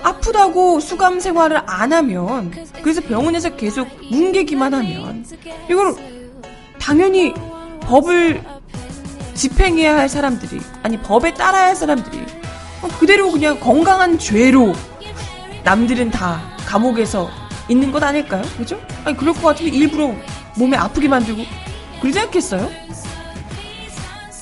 아프다고 0.03 0.81
수감 0.81 1.21
생활을 1.21 1.63
안 1.65 1.93
하면, 1.93 2.51
그래서 2.83 3.01
병원에서 3.01 3.55
계속 3.57 3.89
뭉개기만 4.11 4.75
하면, 4.75 5.25
이걸 5.71 5.95
당연히 6.81 7.33
법을 7.83 8.43
집행해야 9.35 9.97
할 9.97 10.09
사람들이, 10.09 10.61
아니, 10.83 11.01
법에 11.01 11.33
따라야 11.35 11.69
할 11.69 11.77
사람들이, 11.77 12.19
어, 12.83 12.89
그대로 12.99 13.31
그냥 13.31 13.59
건강한 13.61 14.19
죄로 14.19 14.75
남들은 15.65 16.11
다 16.11 16.43
감옥에서 16.67 17.31
있는 17.69 17.91
것 17.91 18.03
아닐까요? 18.03 18.43
그죠? 18.57 18.81
아니, 19.05 19.17
그럴 19.17 19.35
것 19.35 19.43
같으면 19.43 19.73
일부러 19.73 20.15
몸에 20.57 20.77
아프게 20.77 21.09
만들고, 21.09 21.43
그러지 22.01 22.21
않겠어요? 22.21 22.71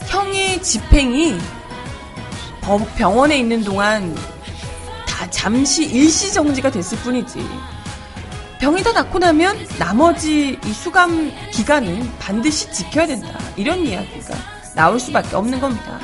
형의 0.08 0.60
집행이 0.60 1.38
병원에 2.96 3.38
있는 3.38 3.62
동안 3.64 4.14
다 5.06 5.30
잠시 5.30 5.84
일시 5.84 6.32
정지가 6.32 6.70
됐을 6.70 6.98
뿐이지. 6.98 7.48
병이 8.58 8.82
다 8.82 8.92
낫고 8.92 9.18
나면 9.18 9.66
나머지 9.78 10.58
이 10.64 10.72
수감 10.72 11.32
기간은 11.50 12.12
반드시 12.18 12.70
지켜야 12.72 13.06
된다. 13.06 13.38
이런 13.56 13.86
이야기가 13.86 14.34
나올 14.74 15.00
수밖에 15.00 15.34
없는 15.34 15.60
겁니다. 15.60 15.98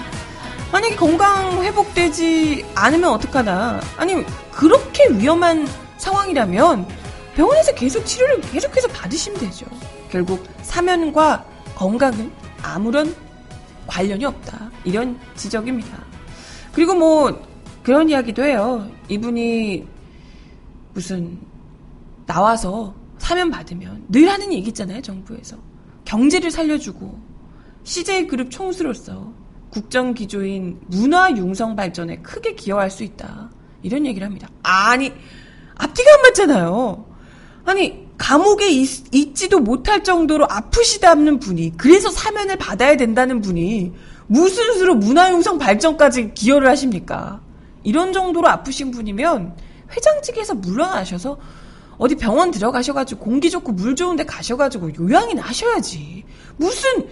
만약에 0.71 0.97
건강 0.97 1.63
회복되지 1.63 2.65
않으면 2.75 3.11
어떡하나. 3.11 3.81
아니, 3.97 4.15
그렇게 4.51 5.09
위험한 5.11 5.67
상황이라면 5.97 6.87
병원에서 7.35 7.75
계속 7.75 8.05
치료를 8.05 8.41
계속해서 8.43 8.89
받으시면 8.89 9.41
되죠. 9.41 9.65
결국 10.11 10.45
사면과 10.63 11.45
건강은 11.75 12.31
아무런 12.63 13.15
관련이 13.87 14.25
없다. 14.25 14.71
이런 14.85 15.19
지적입니다. 15.37 16.05
그리고 16.73 16.95
뭐 16.95 17.43
그런 17.83 18.11
이야기도 18.11 18.45
해요. 18.45 18.87
이분이 19.09 19.87
무슨 20.93 21.39
나와서 22.27 22.95
사면 23.17 23.51
받으면 23.51 24.05
늘 24.09 24.29
하는 24.29 24.53
얘기 24.53 24.69
있잖아요. 24.69 25.01
정부에서. 25.01 25.57
경제를 26.05 26.51
살려주고 26.51 27.19
CJ그룹 27.85 28.51
총수로서 28.51 29.33
국정 29.71 30.15
기조인 30.15 30.81
문화 30.87 31.31
융성 31.31 31.77
발전에 31.77 32.19
크게 32.19 32.55
기여할 32.55 32.91
수 32.91 33.05
있다. 33.05 33.51
이런 33.83 34.07
얘기를 34.07 34.27
합니다. 34.27 34.49
아니, 34.63 35.13
앞뒤가 35.75 36.15
안 36.15 36.23
맞잖아요. 36.23 37.05
아니, 37.65 38.09
감옥에 38.17 38.69
있, 38.69 39.35
지도 39.35 39.61
못할 39.61 40.03
정도로 40.03 40.47
아프시다는 40.49 41.39
분이, 41.39 41.77
그래서 41.77 42.11
사면을 42.11 42.57
받아야 42.57 42.97
된다는 42.97 43.41
분이, 43.41 43.93
무슨 44.27 44.75
수로 44.75 44.95
문화융성 44.95 45.59
발전까지 45.59 46.35
기여를 46.35 46.69
하십니까? 46.69 47.41
이런 47.85 48.13
정도로 48.13 48.49
아프신 48.49 48.91
분이면, 48.91 49.57
회장직에서 49.95 50.55
물러나셔서, 50.55 51.39
어디 51.99 52.17
병원 52.17 52.51
들어가셔가지고, 52.51 53.21
공기 53.21 53.51
좋고 53.51 53.73
물 53.73 53.95
좋은데 53.95 54.25
가셔가지고, 54.25 54.91
요양이나 54.99 55.43
하셔야지. 55.43 56.25
무슨, 56.57 57.07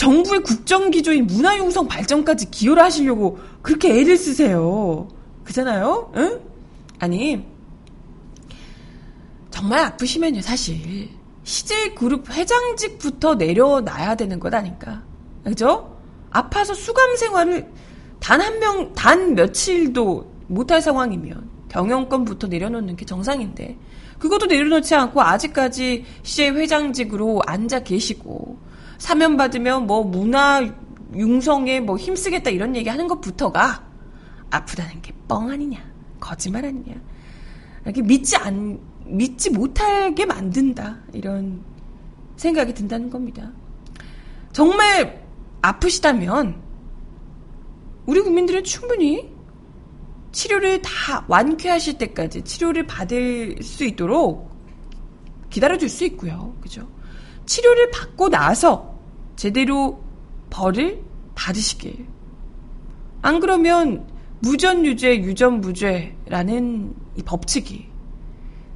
정부의 0.00 0.42
국정 0.42 0.90
기조인 0.90 1.26
문화 1.26 1.58
융성 1.58 1.86
발전까지 1.86 2.50
기여를 2.50 2.82
하시려고, 2.82 3.38
그렇게 3.60 4.00
애를 4.00 4.16
쓰세요. 4.16 5.06
그잖아요? 5.44 6.10
응? 6.16 6.40
아니, 6.98 7.44
정말 9.50 9.80
아프시면요, 9.80 10.40
사실. 10.40 11.10
CJ 11.44 11.96
그룹 11.96 12.30
회장직부터 12.30 13.34
내려놔야 13.34 14.14
되는 14.14 14.40
것 14.40 14.54
아닌가. 14.54 15.02
그죠? 15.44 16.00
아파서 16.30 16.72
수감 16.72 17.16
생활을 17.16 17.70
단 18.20 18.40
한 18.40 18.58
명, 18.58 18.94
단 18.94 19.34
며칠도 19.34 20.32
못할 20.46 20.80
상황이면 20.80 21.50
경영권부터 21.68 22.46
내려놓는 22.46 22.96
게 22.96 23.04
정상인데, 23.04 23.76
그것도 24.18 24.46
내려놓지 24.46 24.94
않고 24.94 25.20
아직까지 25.20 26.06
CJ 26.22 26.52
회장직으로 26.52 27.42
앉아 27.46 27.80
계시고, 27.80 28.69
사면 29.00 29.36
받으면 29.36 29.88
뭐 29.88 30.04
문화 30.04 30.62
융성에 31.16 31.80
뭐 31.80 31.96
힘쓰겠다 31.96 32.50
이런 32.50 32.76
얘기 32.76 32.88
하는 32.88 33.08
것부터가 33.08 33.84
아프다는 34.50 35.00
게 35.02 35.12
뻥 35.30 35.48
아니냐. 35.48 35.78
거짓말 36.18 36.64
아니냐. 36.64 36.92
이렇게 37.84 38.02
믿지 38.02 38.36
않, 38.36 38.80
믿지 39.06 39.48
못하게 39.50 40.26
만든다. 40.26 40.98
이런 41.12 41.62
생각이 42.36 42.74
든다는 42.74 43.08
겁니다. 43.08 43.52
정말 44.52 45.24
아프시다면 45.62 46.60
우리 48.06 48.20
국민들은 48.20 48.64
충분히 48.64 49.32
치료를 50.32 50.82
다 50.82 51.24
완쾌하실 51.28 51.98
때까지 51.98 52.42
치료를 52.42 52.88
받을 52.88 53.56
수 53.62 53.84
있도록 53.84 54.50
기다려줄 55.48 55.88
수 55.88 56.04
있고요. 56.06 56.56
그죠? 56.60 56.88
치료를 57.46 57.90
받고 57.92 58.30
나서 58.30 58.89
제대로 59.40 60.02
벌을 60.50 61.02
받으시길. 61.34 62.04
안 63.22 63.40
그러면 63.40 64.06
무전유죄, 64.40 65.22
유전무죄라는 65.22 66.94
이 67.16 67.22
법칙이 67.22 67.86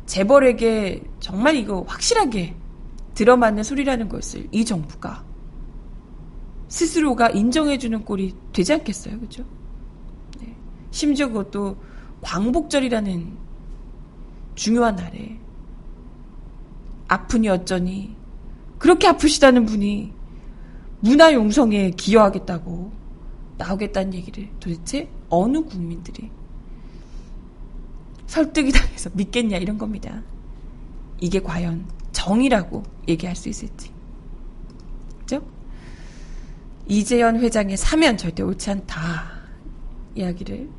재벌에게 0.06 1.04
정말 1.20 1.56
이거 1.56 1.84
확실하게 1.86 2.56
들어맞는 3.12 3.62
소리라는 3.62 4.08
것을 4.08 4.48
이 4.52 4.64
정부가 4.64 5.22
스스로가 6.68 7.28
인정해주는 7.28 8.02
꼴이 8.02 8.34
되지 8.54 8.72
않겠어요, 8.72 9.20
그죠? 9.20 9.44
네. 10.40 10.56
심지어 10.90 11.28
그것도 11.28 11.76
광복절이라는 12.22 13.36
중요한 14.54 14.96
날에 14.96 15.38
아프니 17.08 17.50
어쩌니 17.50 18.16
그렇게 18.78 19.06
아프시다는 19.08 19.66
분이 19.66 20.23
문화 21.04 21.34
용성에 21.34 21.90
기여하겠다고 21.90 22.90
나오겠다는 23.58 24.14
얘기를 24.14 24.48
도대체 24.58 25.06
어느 25.28 25.62
국민들이 25.62 26.30
설득이 28.26 28.72
당해서 28.72 29.10
믿겠냐 29.12 29.58
이런 29.58 29.76
겁니다. 29.76 30.22
이게 31.20 31.40
과연 31.40 31.86
정이라고 32.12 32.82
얘기할 33.06 33.36
수 33.36 33.50
있을지. 33.50 33.90
그죠? 35.20 35.46
이재현 36.86 37.38
회장의 37.38 37.76
사면 37.76 38.16
절대 38.16 38.42
옳지 38.42 38.70
않다. 38.70 39.30
이야기를 40.14 40.70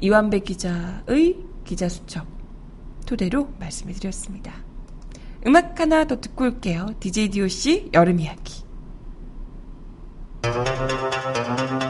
이완배 0.00 0.40
기자의 0.40 1.38
기자 1.64 1.88
수첩 1.88 2.26
토대로 3.06 3.48
말씀을 3.58 3.94
드렸습니다. 3.94 4.52
음악 5.46 5.80
하나 5.80 6.06
더 6.06 6.20
듣고 6.20 6.44
올게요. 6.44 6.94
DJ 7.00 7.30
DOC 7.30 7.90
여름 7.94 8.20
이야기. 8.20 8.63
정 10.52 11.83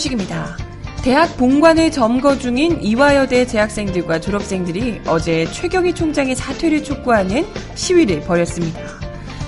소식입니다. 0.00 0.56
대학 1.02 1.36
본관을 1.36 1.90
점거 1.90 2.38
중인 2.38 2.82
이화여대 2.82 3.46
재학생들과 3.46 4.20
졸업생들이 4.20 5.02
어제 5.06 5.46
최경희 5.52 5.94
총장의 5.94 6.36
사퇴를 6.36 6.84
촉구하는 6.84 7.46
시위를 7.74 8.20
벌였습니다. 8.20 8.80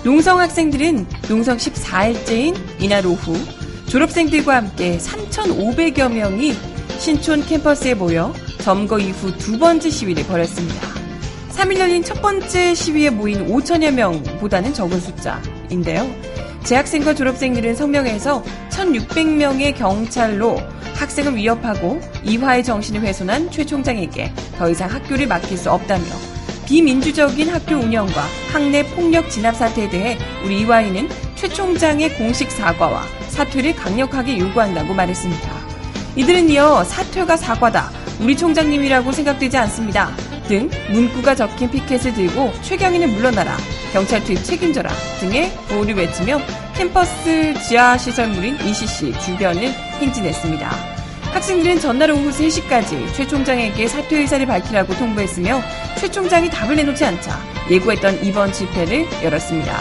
농성 0.05 0.41
학생들은 0.41 1.07
농성 1.29 1.57
14일째인 1.57 2.57
이날 2.81 3.07
오후 3.07 3.35
졸업생들과 3.89 4.57
함께 4.57 4.99
3,500여 4.99 6.11
명이 6.13 6.55
신촌 6.99 7.45
캠퍼스에 7.45 7.95
모여 7.95 8.33
점거 8.61 8.99
이후 8.99 9.37
두 9.37 9.59
번째 9.59 9.91
시위를 9.91 10.25
벌였습니다. 10.27 10.89
3일 11.51 11.79
열린 11.79 12.03
첫 12.03 12.21
번째 12.21 12.75
시위에 12.75 13.11
모인 13.11 13.47
5천여 13.47 13.93
명보다는 13.93 14.73
적은 14.73 15.01
숫자인데요. 15.01 16.33
재학생과 16.65 17.15
졸업생들은 17.15 17.75
성명에서 17.75 18.43
1,600명의 18.83 19.77
경찰로 19.77 20.61
학생을 20.95 21.37
위협하고 21.37 22.01
이화의 22.25 22.65
정신을 22.65 23.01
훼손한 23.03 23.51
최 23.51 23.65
총장에게 23.65 24.33
더 24.59 24.69
이상 24.69 24.91
학교를 24.91 25.27
맡길 25.27 25.57
수 25.57 25.71
없다며 25.71 26.05
비민주적인 26.67 27.49
학교 27.49 27.77
운영과 27.77 28.23
학내 28.53 28.85
폭력 28.95 29.29
진압 29.31 29.57
사태에 29.57 29.89
대해 29.89 30.17
우리 30.45 30.61
이화이는 30.61 31.09
최 31.35 31.49
총장의 31.49 32.17
공식 32.17 32.51
사과와 32.51 33.03
사퇴를 33.29 33.75
강력하게 33.75 34.39
요구한다고 34.39 34.95
말했습니다. 34.95 35.51
이들은 36.17 36.51
이어 36.51 36.85
사퇴가 36.85 37.37
사과다, 37.37 37.91
우리 38.21 38.37
총장님이라고 38.37 39.11
생각되지 39.13 39.57
않습니다. 39.57 40.11
등 40.47 40.71
문구가 40.91 41.35
적힌 41.35 41.71
피켓을 41.71 42.13
들고 42.15 42.53
최경희는 42.63 43.15
물러나라, 43.15 43.57
경찰 43.93 44.25
투입 44.25 44.43
책임져라 44.43 44.91
등의 45.21 45.53
구호를 45.69 45.95
외치며 45.95 46.41
캠퍼스 46.75 47.55
지하 47.69 47.99
시설물인 47.99 48.57
ECC 48.61 49.13
주변을 49.21 49.69
행진했습니다. 50.01 50.71
학생들은 51.33 51.79
전날 51.79 52.11
오후 52.11 52.31
3시까지 52.31 53.15
최 53.15 53.27
총장에게 53.27 53.87
사퇴 53.87 54.19
의사를 54.19 54.45
밝히라고 54.47 54.95
통보했으며 54.95 55.61
최 55.99 56.11
총장이 56.11 56.49
답을 56.51 56.77
내놓지 56.77 57.05
않자 57.05 57.39
예고했던 57.71 58.25
이번 58.25 58.53
집회를 58.53 59.07
열었습니다. 59.23 59.73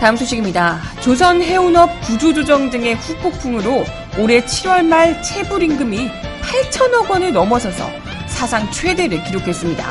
다음 0.00 0.16
소식입니다. 0.16 0.80
조선 1.00 1.42
해운업 1.42 2.00
구조조정 2.02 2.70
등의 2.70 2.94
후폭풍으로 2.94 3.84
올해 4.18 4.40
7월 4.40 4.82
말 4.86 5.22
체불 5.22 5.62
임금이 5.62 6.08
8천억 6.40 7.10
원을 7.10 7.34
넘어서서 7.34 7.86
사상 8.26 8.70
최대를 8.70 9.22
기록했습니다. 9.24 9.84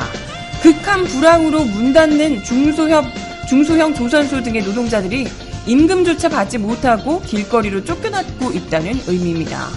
극한 0.62 1.04
불황으로 1.04 1.64
문 1.64 1.92
닫는 1.92 2.42
중소형, 2.42 3.04
중소형 3.48 3.94
조선소 3.94 4.42
등의 4.42 4.64
노동자들이 4.64 5.28
임금조차 5.66 6.28
받지 6.28 6.58
못하고 6.58 7.20
길거리로 7.20 7.84
쫓겨났고 7.84 8.50
있다는 8.50 9.00
의미입니다. 9.06 9.68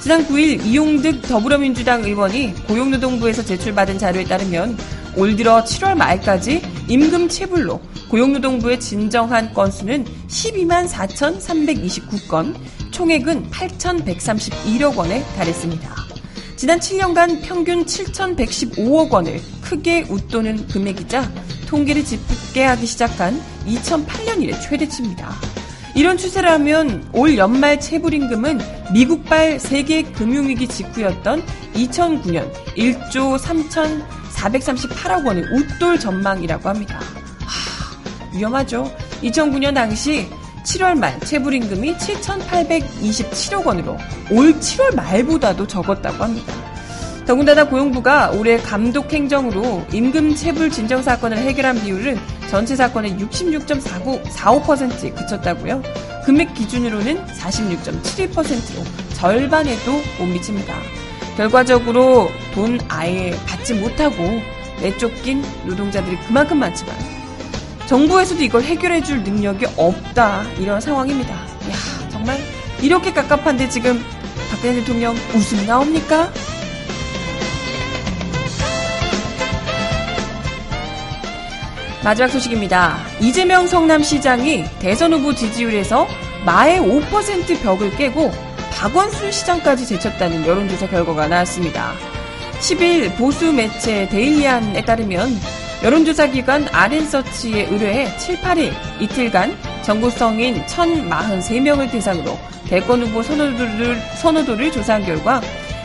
지난 0.00 0.26
9일 0.26 0.64
이용득 0.64 1.22
더불어민주당 1.22 2.02
의원이 2.02 2.54
고용노동부에서 2.66 3.44
제출받은 3.44 3.98
자료에 3.98 4.24
따르면 4.24 4.76
올 5.16 5.36
들어 5.36 5.62
7월 5.64 5.94
말까지 5.96 6.62
임금 6.88 7.28
체불로 7.28 7.78
고용노동부에 8.08 8.78
진정한 8.78 9.52
건수는 9.52 10.06
12만 10.28 10.88
4,329건, 10.88 12.54
총액은 13.02 13.50
8,131억 13.50 14.96
원에 14.96 15.24
달했습니다. 15.34 15.92
지난 16.54 16.78
7년간 16.78 17.42
평균 17.42 17.84
7,115억 17.84 19.10
원을 19.10 19.40
크게 19.60 20.06
웃도는 20.08 20.68
금액이자 20.68 21.28
통계를 21.66 22.04
집계하기 22.04 22.86
시작한 22.86 23.42
2008년 23.66 24.40
이래 24.40 24.52
최대치입니다. 24.60 25.34
이런 25.96 26.16
추세라면 26.16 27.08
올 27.12 27.36
연말 27.36 27.80
체불임금은 27.80 28.60
미국발 28.92 29.58
세계 29.58 30.04
금융위기 30.04 30.68
직후였던 30.68 31.42
2009년 31.74 32.52
1조 32.76 33.36
3,438억 34.32 35.26
원을 35.26 35.52
웃돌 35.52 35.98
전망이라고 35.98 36.68
합니다. 36.68 37.00
위험하죠. 38.32 38.88
2009년 39.24 39.74
당시 39.74 40.28
7월 40.64 40.98
말 40.98 41.18
체불임금이 41.20 41.96
7,827억 41.96 43.66
원으로 43.66 43.98
올 44.30 44.52
7월 44.54 44.94
말보다도 44.94 45.66
적었다고 45.66 46.22
합니다. 46.22 46.52
더군다나 47.26 47.64
고용부가 47.64 48.30
올해 48.30 48.58
감독 48.58 49.12
행정으로 49.12 49.86
임금 49.92 50.34
체불 50.34 50.70
진정 50.70 51.02
사건을 51.02 51.38
해결한 51.38 51.80
비율은 51.80 52.18
전체 52.50 52.74
사건의 52.74 53.12
66.45%에 53.16 55.10
그쳤다고요. 55.10 55.82
금액 56.24 56.52
기준으로는 56.54 57.24
46.71%로 57.26 58.84
절반에도 59.14 59.92
못 60.18 60.26
미칩니다. 60.26 60.74
결과적으로 61.36 62.28
돈 62.54 62.78
아예 62.88 63.30
받지 63.46 63.74
못하고 63.74 64.22
내쫓긴 64.80 65.42
노동자들이 65.64 66.16
그만큼 66.26 66.58
많지만 66.58 67.21
정부에서도 67.92 68.42
이걸 68.42 68.62
해결해 68.62 69.02
줄 69.02 69.22
능력이 69.22 69.66
없다. 69.76 70.44
이런 70.58 70.80
상황입니다. 70.80 71.34
야 71.34 72.08
정말 72.10 72.38
이렇게 72.80 73.12
깝깝한데 73.12 73.68
지금 73.68 74.02
박근혜 74.50 74.76
대통령 74.76 75.14
웃음 75.34 75.66
나옵니까? 75.66 76.32
마지막 82.02 82.28
소식입니다. 82.28 82.96
이재명 83.20 83.66
성남시장이 83.66 84.64
대선 84.78 85.12
후보 85.12 85.34
지지율에서 85.34 86.08
마의 86.46 86.80
5% 86.80 87.62
벽을 87.62 87.94
깨고 87.96 88.32
박원순 88.72 89.30
시장까지 89.30 89.86
제쳤다는 89.86 90.46
여론조사 90.46 90.88
결과가 90.88 91.28
나왔습니다. 91.28 91.92
10일 92.58 93.14
보수 93.18 93.52
매체 93.52 94.08
데일리안에 94.08 94.82
따르면 94.82 95.61
여론조사 95.82 96.28
기관 96.28 96.66
아랜서치에 96.72 97.64
의뢰해 97.64 98.16
7, 98.18 98.36
8일 98.40 98.72
이틀간 99.00 99.56
정부성인 99.82 100.64
1,043명을 100.66 101.90
대상으로 101.90 102.38
대권 102.66 103.02
후보 103.02 103.20
선호도를, 103.22 104.00
선호도를 104.20 104.70
조사한 104.70 105.04
결과 105.04 105.40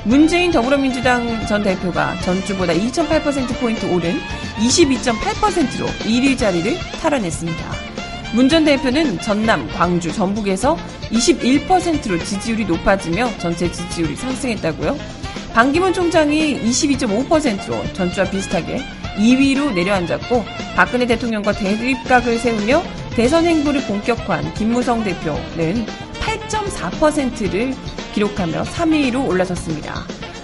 문재인 0.06 0.52
더불어민주당 0.52 1.46
전 1.48 1.64
대표가 1.64 2.16
전주보다 2.22 2.74
2.8%포인트 2.74 3.86
오른 3.92 4.20
22.8%로 4.60 5.88
1위 5.88 6.38
자리를 6.38 6.78
탈환했습니다. 7.02 7.88
문 8.34 8.48
전 8.50 8.66
대표는 8.66 9.20
전남, 9.22 9.68
광주, 9.70 10.12
전북에서 10.14 10.78
21%로 11.12 12.24
지지율이 12.24 12.66
높아지며 12.66 13.30
전체 13.40 13.72
지지율이 13.72 14.16
상승했다고요. 14.16 14.96
반기문 15.54 15.92
총장이 15.92 16.62
22.5%로 16.62 17.94
전주와 17.94 18.30
비슷하게 18.30 18.80
2위로 19.18 19.74
내려앉았고 19.74 20.46
박근혜 20.76 21.06
대통령과 21.06 21.52
대립각을 21.54 22.38
세우며 22.38 22.84
대선 23.16 23.46
행보를 23.46 23.82
본격화한 23.88 24.54
김무성 24.54 25.04
대표는 25.04 25.86
8.4%를 26.22 27.74
기록하며 28.14 28.64
3위로 28.64 29.28
올라섰습니다. 29.28 30.04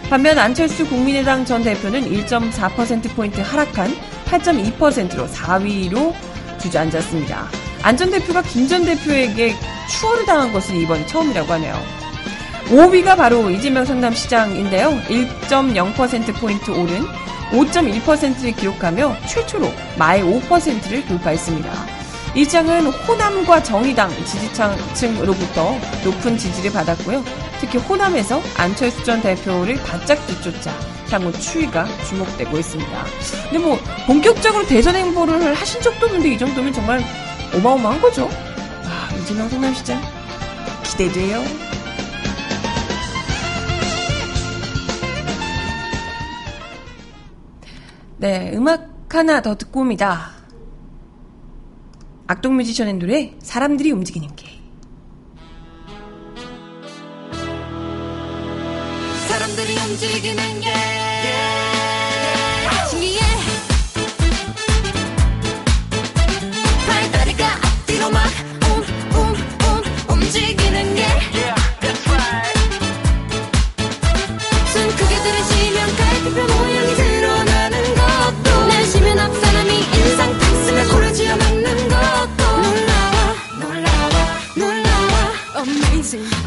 반면 0.09 0.37
안철수 0.37 0.87
국민의당 0.87 1.45
전 1.45 1.63
대표는 1.63 2.01
1.4%포인트 2.25 3.41
하락한 3.41 3.95
8.2%로 4.25 5.27
4위로 5.27 6.13
주저앉았습니다. 6.59 7.47
안 7.83 7.97
전 7.97 8.09
대표가 8.11 8.41
김 8.43 8.67
전 8.67 8.85
대표에게 8.85 9.53
추월을 9.89 10.25
당한 10.25 10.51
것은 10.53 10.75
이번 10.77 11.05
처음이라고 11.07 11.51
하네요. 11.53 11.75
5위가 12.69 13.17
바로 13.17 13.49
이재명 13.49 13.85
성남시장인데요. 13.85 14.89
1.0%포인트 15.09 16.71
오른 16.71 17.03
5.1%를 17.53 18.51
기록하며 18.53 19.15
최초로 19.27 19.71
마의 19.97 20.23
5%를 20.23 21.05
돌파했습니다. 21.05 21.71
이 22.35 22.47
장은 22.47 22.87
호남과 22.87 23.61
정의당 23.61 24.09
지지층으로부터 24.25 25.77
높은 26.03 26.35
지지를 26.35 26.71
받았고요. 26.71 27.23
특히 27.59 27.77
호남에서 27.77 28.41
안철수 28.57 29.03
전 29.03 29.21
대표를 29.21 29.75
바짝 29.83 30.15
뒤쫓자 30.25 30.73
향후 31.11 31.31
추이가 31.33 31.85
주목되고 32.09 32.57
있습니다. 32.57 33.05
근데 33.43 33.59
뭐 33.59 33.77
본격적으로 34.07 34.65
대선 34.65 34.95
행보를 34.95 35.53
하신 35.53 35.81
적도 35.81 36.07
없는데 36.07 36.33
이 36.33 36.37
정도면 36.39 36.73
정말 36.73 37.03
어마어마한 37.53 38.01
거죠. 38.01 38.27
아, 38.83 39.09
이재명 39.21 39.47
성남시장 39.47 40.01
기대돼요. 40.83 41.62
네, 48.23 48.53
음악 48.53 48.89
하나 49.13 49.41
더 49.41 49.57
듣고 49.57 49.81
옵니다. 49.81 50.31
악동 52.25 52.55
뮤지션의 52.55 52.93
노래 52.93 53.35
사람들이 53.39 53.91
움직이는 53.91 54.33
게 54.37 54.47
사람들이 59.27 59.77
움직이는 59.77 60.61
게 60.61 60.92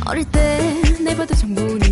어릴 0.06 0.24
때 0.30 0.80
내봐도 1.00 1.34
정보니 1.34 1.85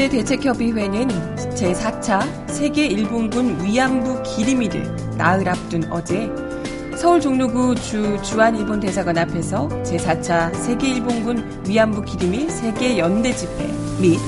문제 0.00 0.08
대책협의회는 0.08 1.08
제4차 1.54 2.48
세계 2.48 2.86
일본군 2.86 3.62
위안부 3.62 4.22
기림이를 4.22 4.96
나흘 5.18 5.46
앞둔 5.46 5.84
어제 5.92 6.30
서울 6.96 7.20
종로구 7.20 7.74
주 7.74 8.18
주한 8.22 8.56
일본 8.56 8.80
대사관 8.80 9.18
앞에서 9.18 9.68
제4차 9.68 10.54
세계 10.54 10.94
일본군 10.94 11.64
위안부 11.68 12.00
기림일 12.02 12.50
세계 12.50 12.96
연대 12.98 13.34
집회 13.34 13.66
및 14.00 14.18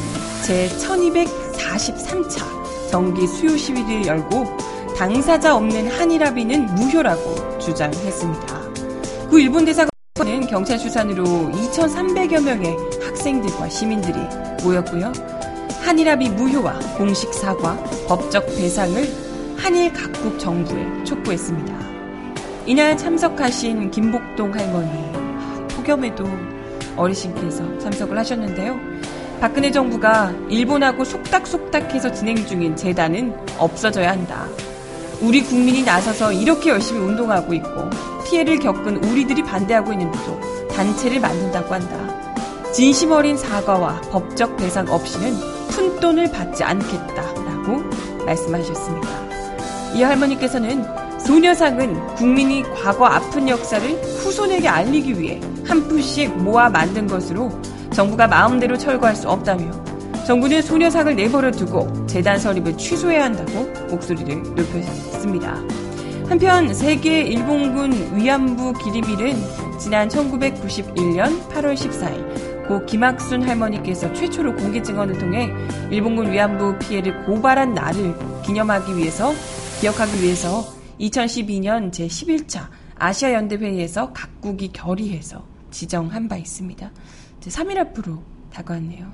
제1243차 0.43 2.91
정기 2.91 3.27
수요 3.27 3.57
시위를 3.57 4.07
열고 4.07 4.45
당사자 4.99 5.57
없는 5.57 5.89
한일합의는 5.89 6.67
무효라고 6.75 7.59
주장했습니다. 7.59 8.61
구 9.31 9.41
일본 9.41 9.65
대사관은 9.65 10.47
경찰 10.49 10.79
수산으로 10.79 11.25
2,300여 11.25 12.45
명의 12.45 12.77
학생들과 13.03 13.71
시민들이 13.71 14.19
모였고요. 14.63 15.42
한일합의 15.83 16.31
무효와 16.31 16.79
공식 16.97 17.35
사과, 17.35 17.77
법적 18.07 18.47
배상을 18.47 19.05
한일 19.57 19.93
각국 19.93 20.39
정부에 20.39 21.05
촉구했습니다. 21.05 21.77
이날 22.67 22.97
참석하신 22.97 23.91
김복동 23.91 24.55
할머니, 24.55 25.13
폭염에도 25.75 26.25
어르신께서 26.97 27.79
참석을 27.79 28.17
하셨는데요. 28.17 28.79
박근혜 29.41 29.73
정부가 29.73 30.33
일본하고 30.49 31.05
속닥속닥해서 31.05 32.13
진행 32.13 32.37
중인 32.47 32.77
재단은 32.77 33.37
없어져야 33.59 34.13
한다. 34.13 34.47
우리 35.21 35.43
국민이 35.43 35.83
나서서 35.83 36.33
이렇게 36.33 36.71
열심히 36.71 37.01
운동하고 37.01 37.53
있고 37.55 37.91
피해를 38.25 38.59
겪은 38.61 39.05
우리들이 39.05 39.43
반대하고 39.43 39.93
있는데도 39.93 40.41
단체를 40.69 41.19
만든다고 41.19 41.75
한다. 41.75 42.73
진심 42.73 43.11
어린 43.11 43.37
사과와 43.37 44.01
법적 44.13 44.57
배상 44.57 44.89
없이는 44.89 45.52
푼돈을 46.03 46.33
받지 46.33 46.65
않겠다라고 46.65 47.85
말씀하셨습니다. 48.27 49.09
이 49.95 50.03
할머니께서는 50.03 50.85
소녀상은 51.21 52.17
국민이 52.17 52.63
과거 52.63 53.07
아픈 53.07 53.49
역사를 53.49 53.89
후손에게 53.93 54.67
알리기 54.67 55.19
위해 55.19 55.41
한 55.65 55.87
푼씩 55.87 56.37
모아 56.39 56.69
만든 56.69 57.07
것으로 57.07 57.51
정부가 57.93 58.27
마음대로 58.27 58.77
철거할 58.77 59.15
수 59.15 59.29
없다며 59.29 59.71
정부는 60.27 60.63
소녀상을 60.63 61.15
내버려 61.15 61.53
두고 61.53 62.07
재단 62.07 62.39
설립을 62.39 62.77
취소해야 62.77 63.25
한다고 63.25 63.73
목소리를 63.89 64.43
높였습니다. 64.55 65.57
한편 66.29 66.75
세계 66.75 67.21
일본군 67.21 68.17
위안부 68.17 68.73
기리빌은 68.73 69.37
지난 69.79 70.09
1991년 70.09 71.49
8월 71.51 71.75
14일 71.75 72.32
고 72.67 72.85
김학순 72.87 73.43
할머니께서 73.43 74.13
최초로 74.13 74.57
공개 74.57 74.81
증언을 74.83 75.19
통해 75.19 75.51
일본군 75.91 76.31
위안부 76.33 76.79
피해를 76.79 77.25
고발한 77.27 77.75
날을 77.75 78.15
기념하기 78.43 78.97
위해서 78.97 79.33
기억하기 79.81 80.23
위해서 80.23 80.65
2012년 81.01 81.91
제11차 81.91 82.69
아시아 82.97 83.33
연대 83.33 83.57
회의에서 83.57 84.13
각국이 84.13 84.73
결의해서 84.73 85.45
지정한 85.71 86.29
바 86.29 86.37
있습니다. 86.37 86.91
이제 87.39 87.51
3일 87.51 87.79
앞으로 87.79 88.23
다가왔네요. 88.53 89.13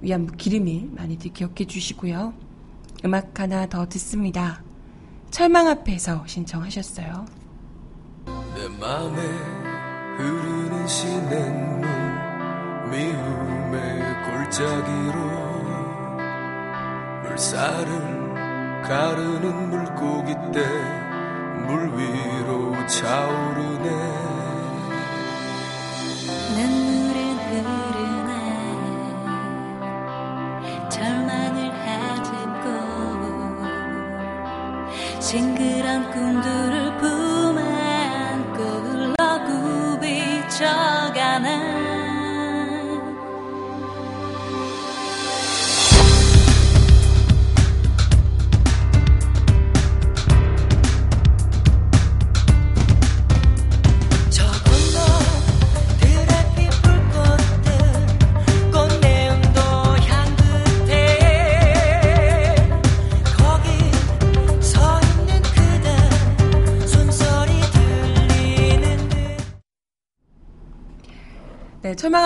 위안부 0.00 0.36
기름일 0.36 0.90
많이들 0.92 1.32
기억해 1.32 1.64
주시고요. 1.66 2.34
음악 3.04 3.40
하나 3.40 3.66
더 3.66 3.88
듣습니다. 3.88 4.62
철망 5.30 5.68
앞에서 5.68 6.24
신청하셨어요. 6.26 7.26
내 8.26 8.68
맘에 8.78 9.64
흐르는 10.18 10.86
시냇물 10.86 12.13
미움의 12.90 13.82
골짜기로 14.24 15.18
물살을 17.22 17.92
가르는 18.82 19.70
물고기 19.70 20.34
때 20.52 21.04
물 21.66 21.86
위로 21.96 22.86
차오르네. 22.86 23.88
눈물은 26.56 27.16
흐르네. 27.38 28.32
절망을 30.90 31.56
하집고 31.86 32.66
싱그런 35.20 36.10
꿈들 36.10 36.73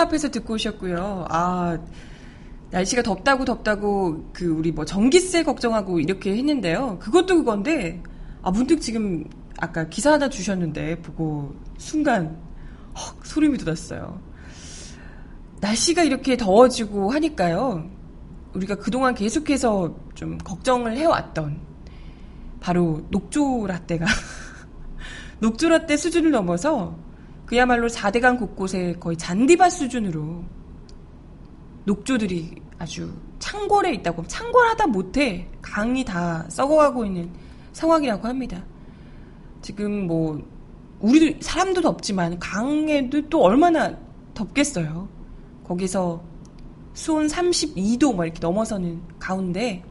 앞에서 0.09 0.29
듣고 0.29 0.55
오셨고요. 0.55 1.27
아, 1.29 1.77
날씨가 2.71 3.01
덥다고 3.03 3.45
덥다고 3.45 4.29
그 4.33 4.47
우리 4.47 4.71
뭐 4.71 4.85
전기세 4.85 5.43
걱정하고 5.43 5.99
이렇게 5.99 6.35
했는데요. 6.35 6.99
그것도 6.99 7.37
그건데 7.37 8.01
아 8.41 8.51
문득 8.51 8.81
지금 8.81 9.23
아까 9.59 9.87
기사 9.89 10.13
하나 10.13 10.29
주셨는데 10.29 11.01
보고 11.01 11.55
순간 11.77 12.37
헉 12.95 13.17
소름이 13.23 13.57
돋았어요. 13.57 14.21
날씨가 15.61 16.03
이렇게 16.03 16.37
더워지고 16.37 17.11
하니까요. 17.11 17.89
우리가 18.53 18.75
그동안 18.75 19.15
계속해서 19.15 19.95
좀 20.15 20.37
걱정을 20.39 20.97
해왔던 20.97 21.59
바로 22.59 23.05
녹조 23.09 23.65
라떼가 23.67 24.05
녹조 25.39 25.69
라떼 25.69 25.97
수준을 25.97 26.31
넘어서 26.31 26.95
그야말로 27.49 27.87
4대강 27.87 28.37
곳곳에 28.37 28.93
거의 28.99 29.17
잔디밭 29.17 29.71
수준으로 29.71 30.43
녹조들이 31.85 32.61
아주 32.77 33.11
창궐에 33.39 33.91
있다고 33.95 34.21
창궐하다 34.27 34.85
못해 34.85 35.47
강이 35.59 36.05
다 36.05 36.45
썩어가고 36.47 37.05
있는 37.05 37.31
상황이라고 37.73 38.27
합니다. 38.27 38.63
지금 39.63 40.05
뭐 40.05 40.39
우리도 40.99 41.39
사람도 41.41 41.81
덥지만 41.81 42.37
강에도 42.37 43.27
또 43.29 43.41
얼마나 43.41 43.97
덥겠어요. 44.35 45.09
거기서 45.63 46.21
수온 46.93 47.25
32도 47.25 48.13
막 48.15 48.25
이렇게 48.25 48.39
넘어서는 48.41 49.01
가운데 49.17 49.83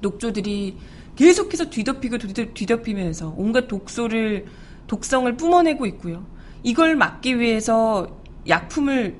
녹조들이 0.00 0.78
계속해서 1.14 1.68
뒤덮이고 1.68 2.16
뒤덮- 2.16 2.54
뒤덮이면서 2.54 3.34
온갖 3.36 3.68
독소를 3.68 4.46
독성을 4.86 5.36
뿜어내고 5.36 5.84
있고요. 5.84 6.37
이걸 6.62 6.96
막기 6.96 7.38
위해서 7.38 8.06
약품을 8.46 9.16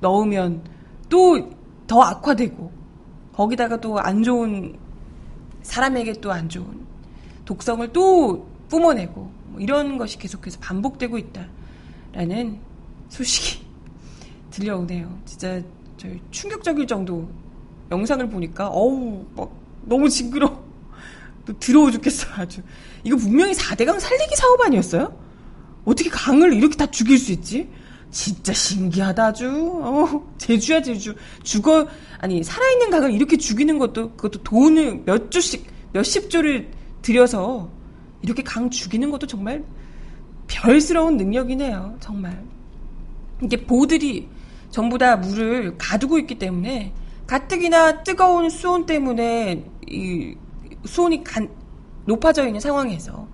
넣으면 0.00 0.62
또 1.08 1.62
더 1.86 2.00
악화되고 2.00 2.72
거기다가 3.34 3.78
또 3.80 3.98
안 3.98 4.22
좋은 4.22 4.78
사람에게 5.62 6.14
또 6.14 6.32
안 6.32 6.48
좋은 6.48 6.86
독성을 7.44 7.92
또 7.92 8.46
뿜어내고 8.68 9.30
뭐 9.48 9.60
이런 9.60 9.98
것이 9.98 10.16
계속해서 10.18 10.58
반복되고 10.60 11.18
있다라는 11.18 12.58
소식이 13.10 13.62
들려오네요. 14.50 15.18
진짜 15.26 15.60
저 15.98 16.08
충격적일 16.30 16.86
정도 16.86 17.28
영상을 17.90 18.26
보니까 18.30 18.68
어우 18.68 19.26
막 19.36 19.50
너무 19.82 20.08
징그러. 20.08 20.62
또 21.44 21.52
더러워 21.58 21.90
죽겠어 21.90 22.28
아주. 22.36 22.62
이거 23.04 23.16
분명히 23.16 23.52
4대강 23.52 23.98
살리기 24.00 24.34
사업 24.36 24.60
아니었어요? 24.62 25.14
어떻게 25.84 26.08
강을 26.10 26.52
이렇게 26.54 26.76
다 26.76 26.86
죽일 26.86 27.18
수 27.18 27.32
있지? 27.32 27.68
진짜 28.10 28.52
신기하다 28.52 29.26
아주. 29.26 29.48
어, 29.82 30.34
제주야 30.38 30.82
제주. 30.82 31.14
죽어 31.42 31.86
아니 32.20 32.42
살아있는 32.42 32.90
강을 32.90 33.12
이렇게 33.12 33.36
죽이는 33.36 33.78
것도 33.78 34.12
그것도 34.12 34.42
돈을 34.42 35.02
몇 35.04 35.30
조씩 35.30 35.66
몇십 35.92 36.30
조를 36.30 36.70
들여서 37.00 37.70
이렇게 38.22 38.42
강 38.42 38.70
죽이는 38.70 39.10
것도 39.10 39.26
정말 39.26 39.64
별스러운 40.46 41.16
능력이네요. 41.16 41.96
정말. 42.00 42.44
이게 43.42 43.56
보들이 43.56 44.28
전부 44.70 44.98
다 44.98 45.16
물을 45.16 45.76
가두고 45.76 46.18
있기 46.20 46.38
때문에 46.38 46.92
가뜩이나 47.26 48.02
뜨거운 48.04 48.50
수온 48.50 48.86
때문에 48.86 49.64
이 49.90 50.34
수온이 50.84 51.24
간- 51.24 51.48
높아져 52.04 52.46
있는 52.46 52.60
상황에서 52.60 53.26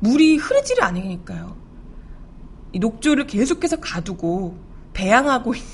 물이 0.00 0.36
흐르지를 0.36 0.82
않으니까요. 0.84 1.56
이 2.74 2.78
녹조를 2.80 3.28
계속해서 3.28 3.76
가두고 3.76 4.58
배양하고 4.92 5.54
있는 5.54 5.70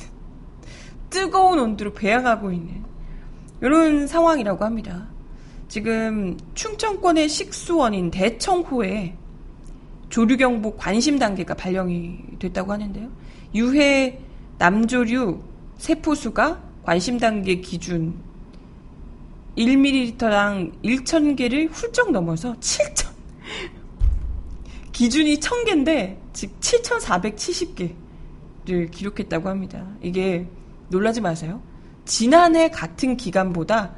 뜨거운 1.08 1.58
온도로 1.58 1.94
배양하고 1.94 2.52
있는 2.52 2.84
이런 3.62 4.06
상황이라고 4.06 4.64
합니다. 4.64 5.08
지금 5.66 6.36
충청권의 6.54 7.28
식수원인 7.28 8.10
대청호에 8.10 9.16
조류경보 10.10 10.76
관심 10.76 11.18
단계가 11.18 11.54
발령이 11.54 12.18
됐다고 12.38 12.72
하는데요. 12.72 13.08
유해 13.54 14.18
남조류 14.58 15.40
세포수가 15.78 16.62
관심 16.82 17.18
단계 17.18 17.56
기준 17.62 18.14
1ml당 19.56 20.82
1,000개를 20.82 21.70
훌쩍 21.70 22.10
넘어서 22.10 22.54
7,000 22.60 23.10
기준이 24.92 25.36
1,000개인데 25.38 26.29
즉 26.32 26.58
7,470개를 26.60 28.90
기록했다고 28.90 29.48
합니다. 29.48 29.86
이게 30.02 30.46
놀라지 30.88 31.20
마세요. 31.20 31.62
지난해 32.04 32.70
같은 32.70 33.16
기간보다 33.16 33.94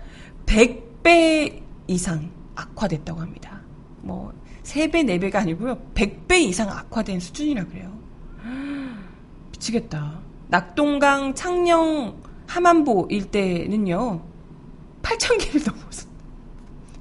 100배 0.47 1.61
이상 1.87 2.31
악화됐다고 2.55 3.21
합니다. 3.21 3.61
뭐 4.03 4.33
3배, 4.63 5.05
4배가 5.07 5.37
아니고요. 5.37 5.77
100배 5.95 6.41
이상 6.43 6.69
악화된 6.71 7.21
수준이라 7.21 7.65
그래요. 7.67 7.91
미치겠다. 9.53 10.21
낙동강, 10.49 11.35
창녕, 11.35 12.17
함안보 12.47 13.07
일대는요. 13.11 14.23
8,000개를 15.03 15.67
넘어서 15.73 16.07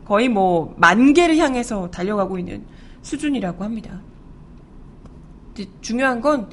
거의 0.05 0.29
뭐 0.29 0.73
만 0.77 1.13
개를 1.13 1.37
향해서 1.37 1.91
달려가고 1.91 2.39
있는 2.39 2.65
수준이라고 3.01 3.63
합니다. 3.63 4.01
중요한 5.81 6.21
건이 6.21 6.45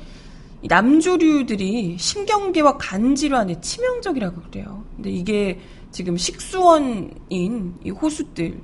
남조류들이 0.69 1.97
신경계와 1.99 2.79
간 2.79 3.15
질환에 3.15 3.61
치명적이라고 3.61 4.43
그래요. 4.43 4.85
근데 4.97 5.11
이게 5.11 5.61
지금 5.91 6.17
식수원인 6.17 7.75
이 7.85 7.91
호수들 7.91 8.61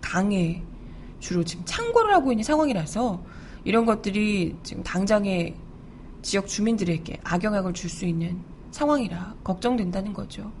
강에 0.00 0.62
주로 1.20 1.44
지금 1.44 1.64
창궐을 1.64 2.12
하고 2.12 2.32
있는 2.32 2.44
상황이라서 2.44 3.22
이런 3.64 3.84
것들이 3.86 4.56
지금 4.62 4.82
당장에 4.82 5.54
지역 6.22 6.46
주민들에게 6.46 7.20
악영향을 7.24 7.72
줄 7.72 7.90
수 7.90 8.04
있는 8.04 8.40
상황이라 8.70 9.36
걱정된다는 9.42 10.12
거죠. 10.12 10.52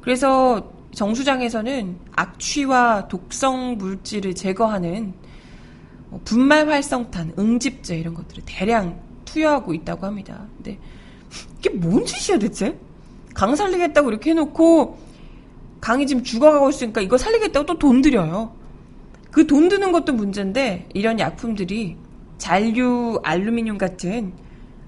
그래서 0.00 0.70
정수장에서는 0.92 1.98
악취와 2.14 3.08
독성 3.08 3.78
물질을 3.78 4.34
제거하는 4.34 5.06
뭐 5.06 5.33
분말 6.24 6.68
활성탄, 6.68 7.34
응집제 7.38 7.96
이런 7.98 8.14
것들을 8.14 8.44
대량 8.46 9.00
투여하고 9.24 9.74
있다고 9.74 10.06
합니다. 10.06 10.46
근데 10.56 10.78
이게 11.58 11.70
뭔 11.70 12.04
짓이야 12.04 12.38
대체? 12.38 12.78
강 13.34 13.56
살리겠다고 13.56 14.10
이렇게 14.10 14.30
해놓고 14.30 14.98
강이 15.80 16.06
지금 16.06 16.22
죽어가고 16.22 16.70
있으니까 16.70 17.00
이거 17.00 17.18
살리겠다고 17.18 17.66
또 17.66 17.78
돈 17.78 18.00
들여요. 18.02 18.54
그 19.30 19.46
돈 19.46 19.68
드는 19.68 19.90
것도 19.92 20.12
문제인데 20.12 20.88
이런 20.94 21.18
약품들이 21.18 21.96
잔류 22.38 23.20
알루미늄 23.24 23.78
같은 23.78 24.32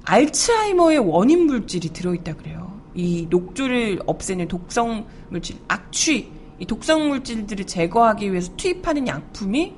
알츠하이머의 0.05 0.99
원인 0.99 1.47
물질이 1.47 1.89
들어있다 1.89 2.35
그래요. 2.37 2.81
이 2.95 3.27
녹조를 3.29 4.01
없애는 4.07 4.47
독성 4.49 5.07
물질, 5.31 5.57
악취, 5.69 6.31
이 6.61 6.65
독성 6.65 7.09
물질들을 7.09 7.67
제거하기 7.67 8.31
위해서 8.31 8.55
투입하는 8.57 9.09
약품이 9.09 9.75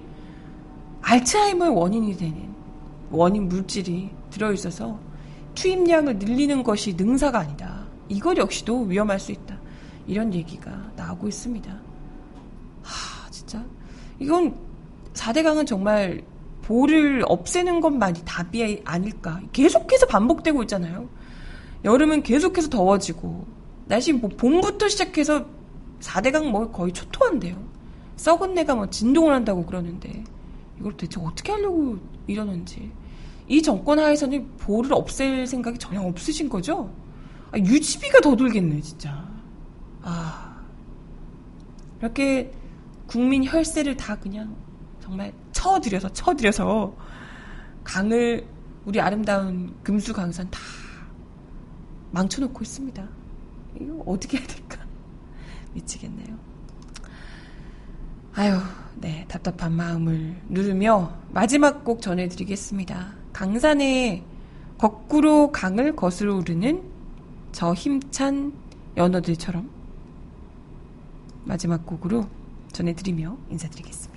알츠하이머의 1.11 1.75
원인이 1.75 2.17
되는 2.19 2.55
원인 3.11 3.49
물질이 3.49 4.11
들어있어서 4.29 5.01
투입량을 5.55 6.19
늘리는 6.19 6.63
것이 6.63 6.95
능사가 6.95 7.39
아니다. 7.39 7.87
이것 8.11 8.37
역시도 8.37 8.83
위험할 8.83 9.19
수 9.19 9.33
있다. 9.33 9.59
이런 10.07 10.35
얘기가 10.35 10.93
나오고 10.97 11.29
있습니다. 11.29 11.71
하, 12.83 13.31
진짜. 13.31 13.65
이건 14.19 14.55
4대강은 15.15 15.67
정말 15.67 16.23
볼을 16.63 17.25
없애는 17.27 17.81
것만이 17.81 18.21
답이 18.27 18.83
아닐까. 18.85 19.41
계속해서 19.53 20.07
반복되고 20.07 20.63
있잖아요. 20.65 21.09
여름은 21.85 22.23
계속해서 22.23 22.69
더워지고, 22.69 23.47
날씨 23.87 24.13
뭐 24.13 24.29
봄부터 24.29 24.89
시작해서 24.89 25.47
4대강 26.01 26.51
뭐 26.51 26.71
거의 26.71 26.93
초토한데요. 26.93 27.57
썩은 28.17 28.55
내가 28.55 28.75
뭐 28.75 28.91
진동을 28.91 29.33
한다고 29.33 29.65
그러는데, 29.65 30.25
이걸 30.79 30.97
대체 30.97 31.21
어떻게 31.21 31.53
하려고 31.53 31.99
이러는지. 32.27 32.91
이 33.49 33.63
정권 33.63 33.99
하에서는 33.99 34.57
볼을 34.59 34.93
없앨 34.93 35.47
생각이 35.47 35.79
전혀 35.79 36.01
없으신 36.03 36.49
거죠? 36.49 36.93
아, 37.51 37.59
유지비가 37.59 38.21
더 38.21 38.37
들겠네, 38.37 38.81
진짜. 38.81 39.27
아. 40.03 40.63
이렇게 42.01 42.53
국민 43.07 43.45
혈세를 43.45 43.97
다 43.97 44.17
그냥 44.17 44.55
정말 45.01 45.33
쳐들여서, 45.53 46.11
쳐들여서 46.13 46.95
강을, 47.83 48.47
우리 48.85 49.01
아름다운 49.01 49.75
금수 49.83 50.13
강산 50.13 50.51
다 50.51 50.61
망쳐놓고 52.11 52.63
있습니다. 52.63 53.09
이거 53.81 54.03
어떻게 54.07 54.39
해야 54.39 54.47
될까? 54.47 54.79
미치겠네요. 55.73 56.48
아유, 58.39 58.57
네, 58.95 59.25
답답한 59.27 59.73
마음을 59.73 60.37
누르며 60.49 61.13
마지막 61.31 61.85
곡 61.85 62.01
전해드리겠습니다. 62.01 63.15
강산의 63.33 64.23
거꾸로 64.79 65.51
강을 65.51 65.97
거스러 65.97 66.37
오르는 66.37 66.85
저 67.51 67.75
힘찬 67.75 68.53
연어들처럼 68.97 69.69
마지막 71.47 71.85
곡으로 71.85 72.29
전해드리며 72.71 73.37
인사드리겠습니다. 73.51 74.08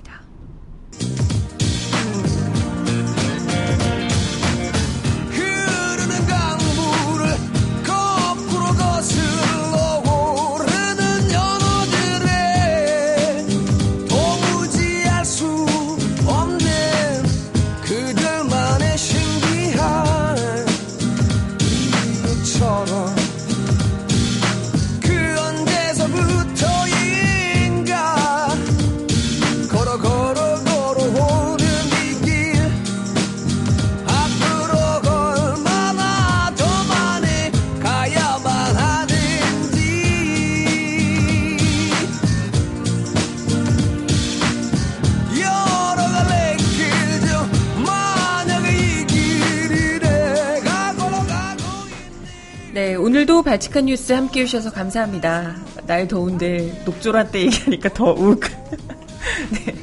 발칙한 53.51 53.87
뉴스 53.87 54.13
함께 54.13 54.43
해주셔서 54.43 54.71
감사합니다. 54.71 55.57
날 55.85 56.07
더운데 56.07 56.81
녹조란 56.85 57.31
때 57.31 57.41
얘기하니까 57.41 57.89
더 57.89 58.13
욱. 58.13 58.39
네, 59.51 59.75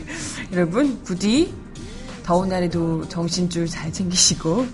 여러분 0.53 1.03
부디 1.05 1.53
더운 2.23 2.49
날에도 2.49 3.07
정신줄 3.09 3.67
잘 3.67 3.93
챙기시고 3.93 4.67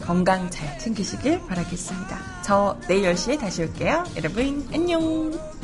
건강 0.00 0.48
잘 0.48 0.78
챙기시길 0.78 1.42
바라겠습니다. 1.46 2.42
저 2.42 2.74
내일 2.88 3.12
10시에 3.12 3.38
다시 3.38 3.64
올게요. 3.64 4.02
여러분 4.16 4.66
안녕. 4.72 5.30
가 5.30 5.57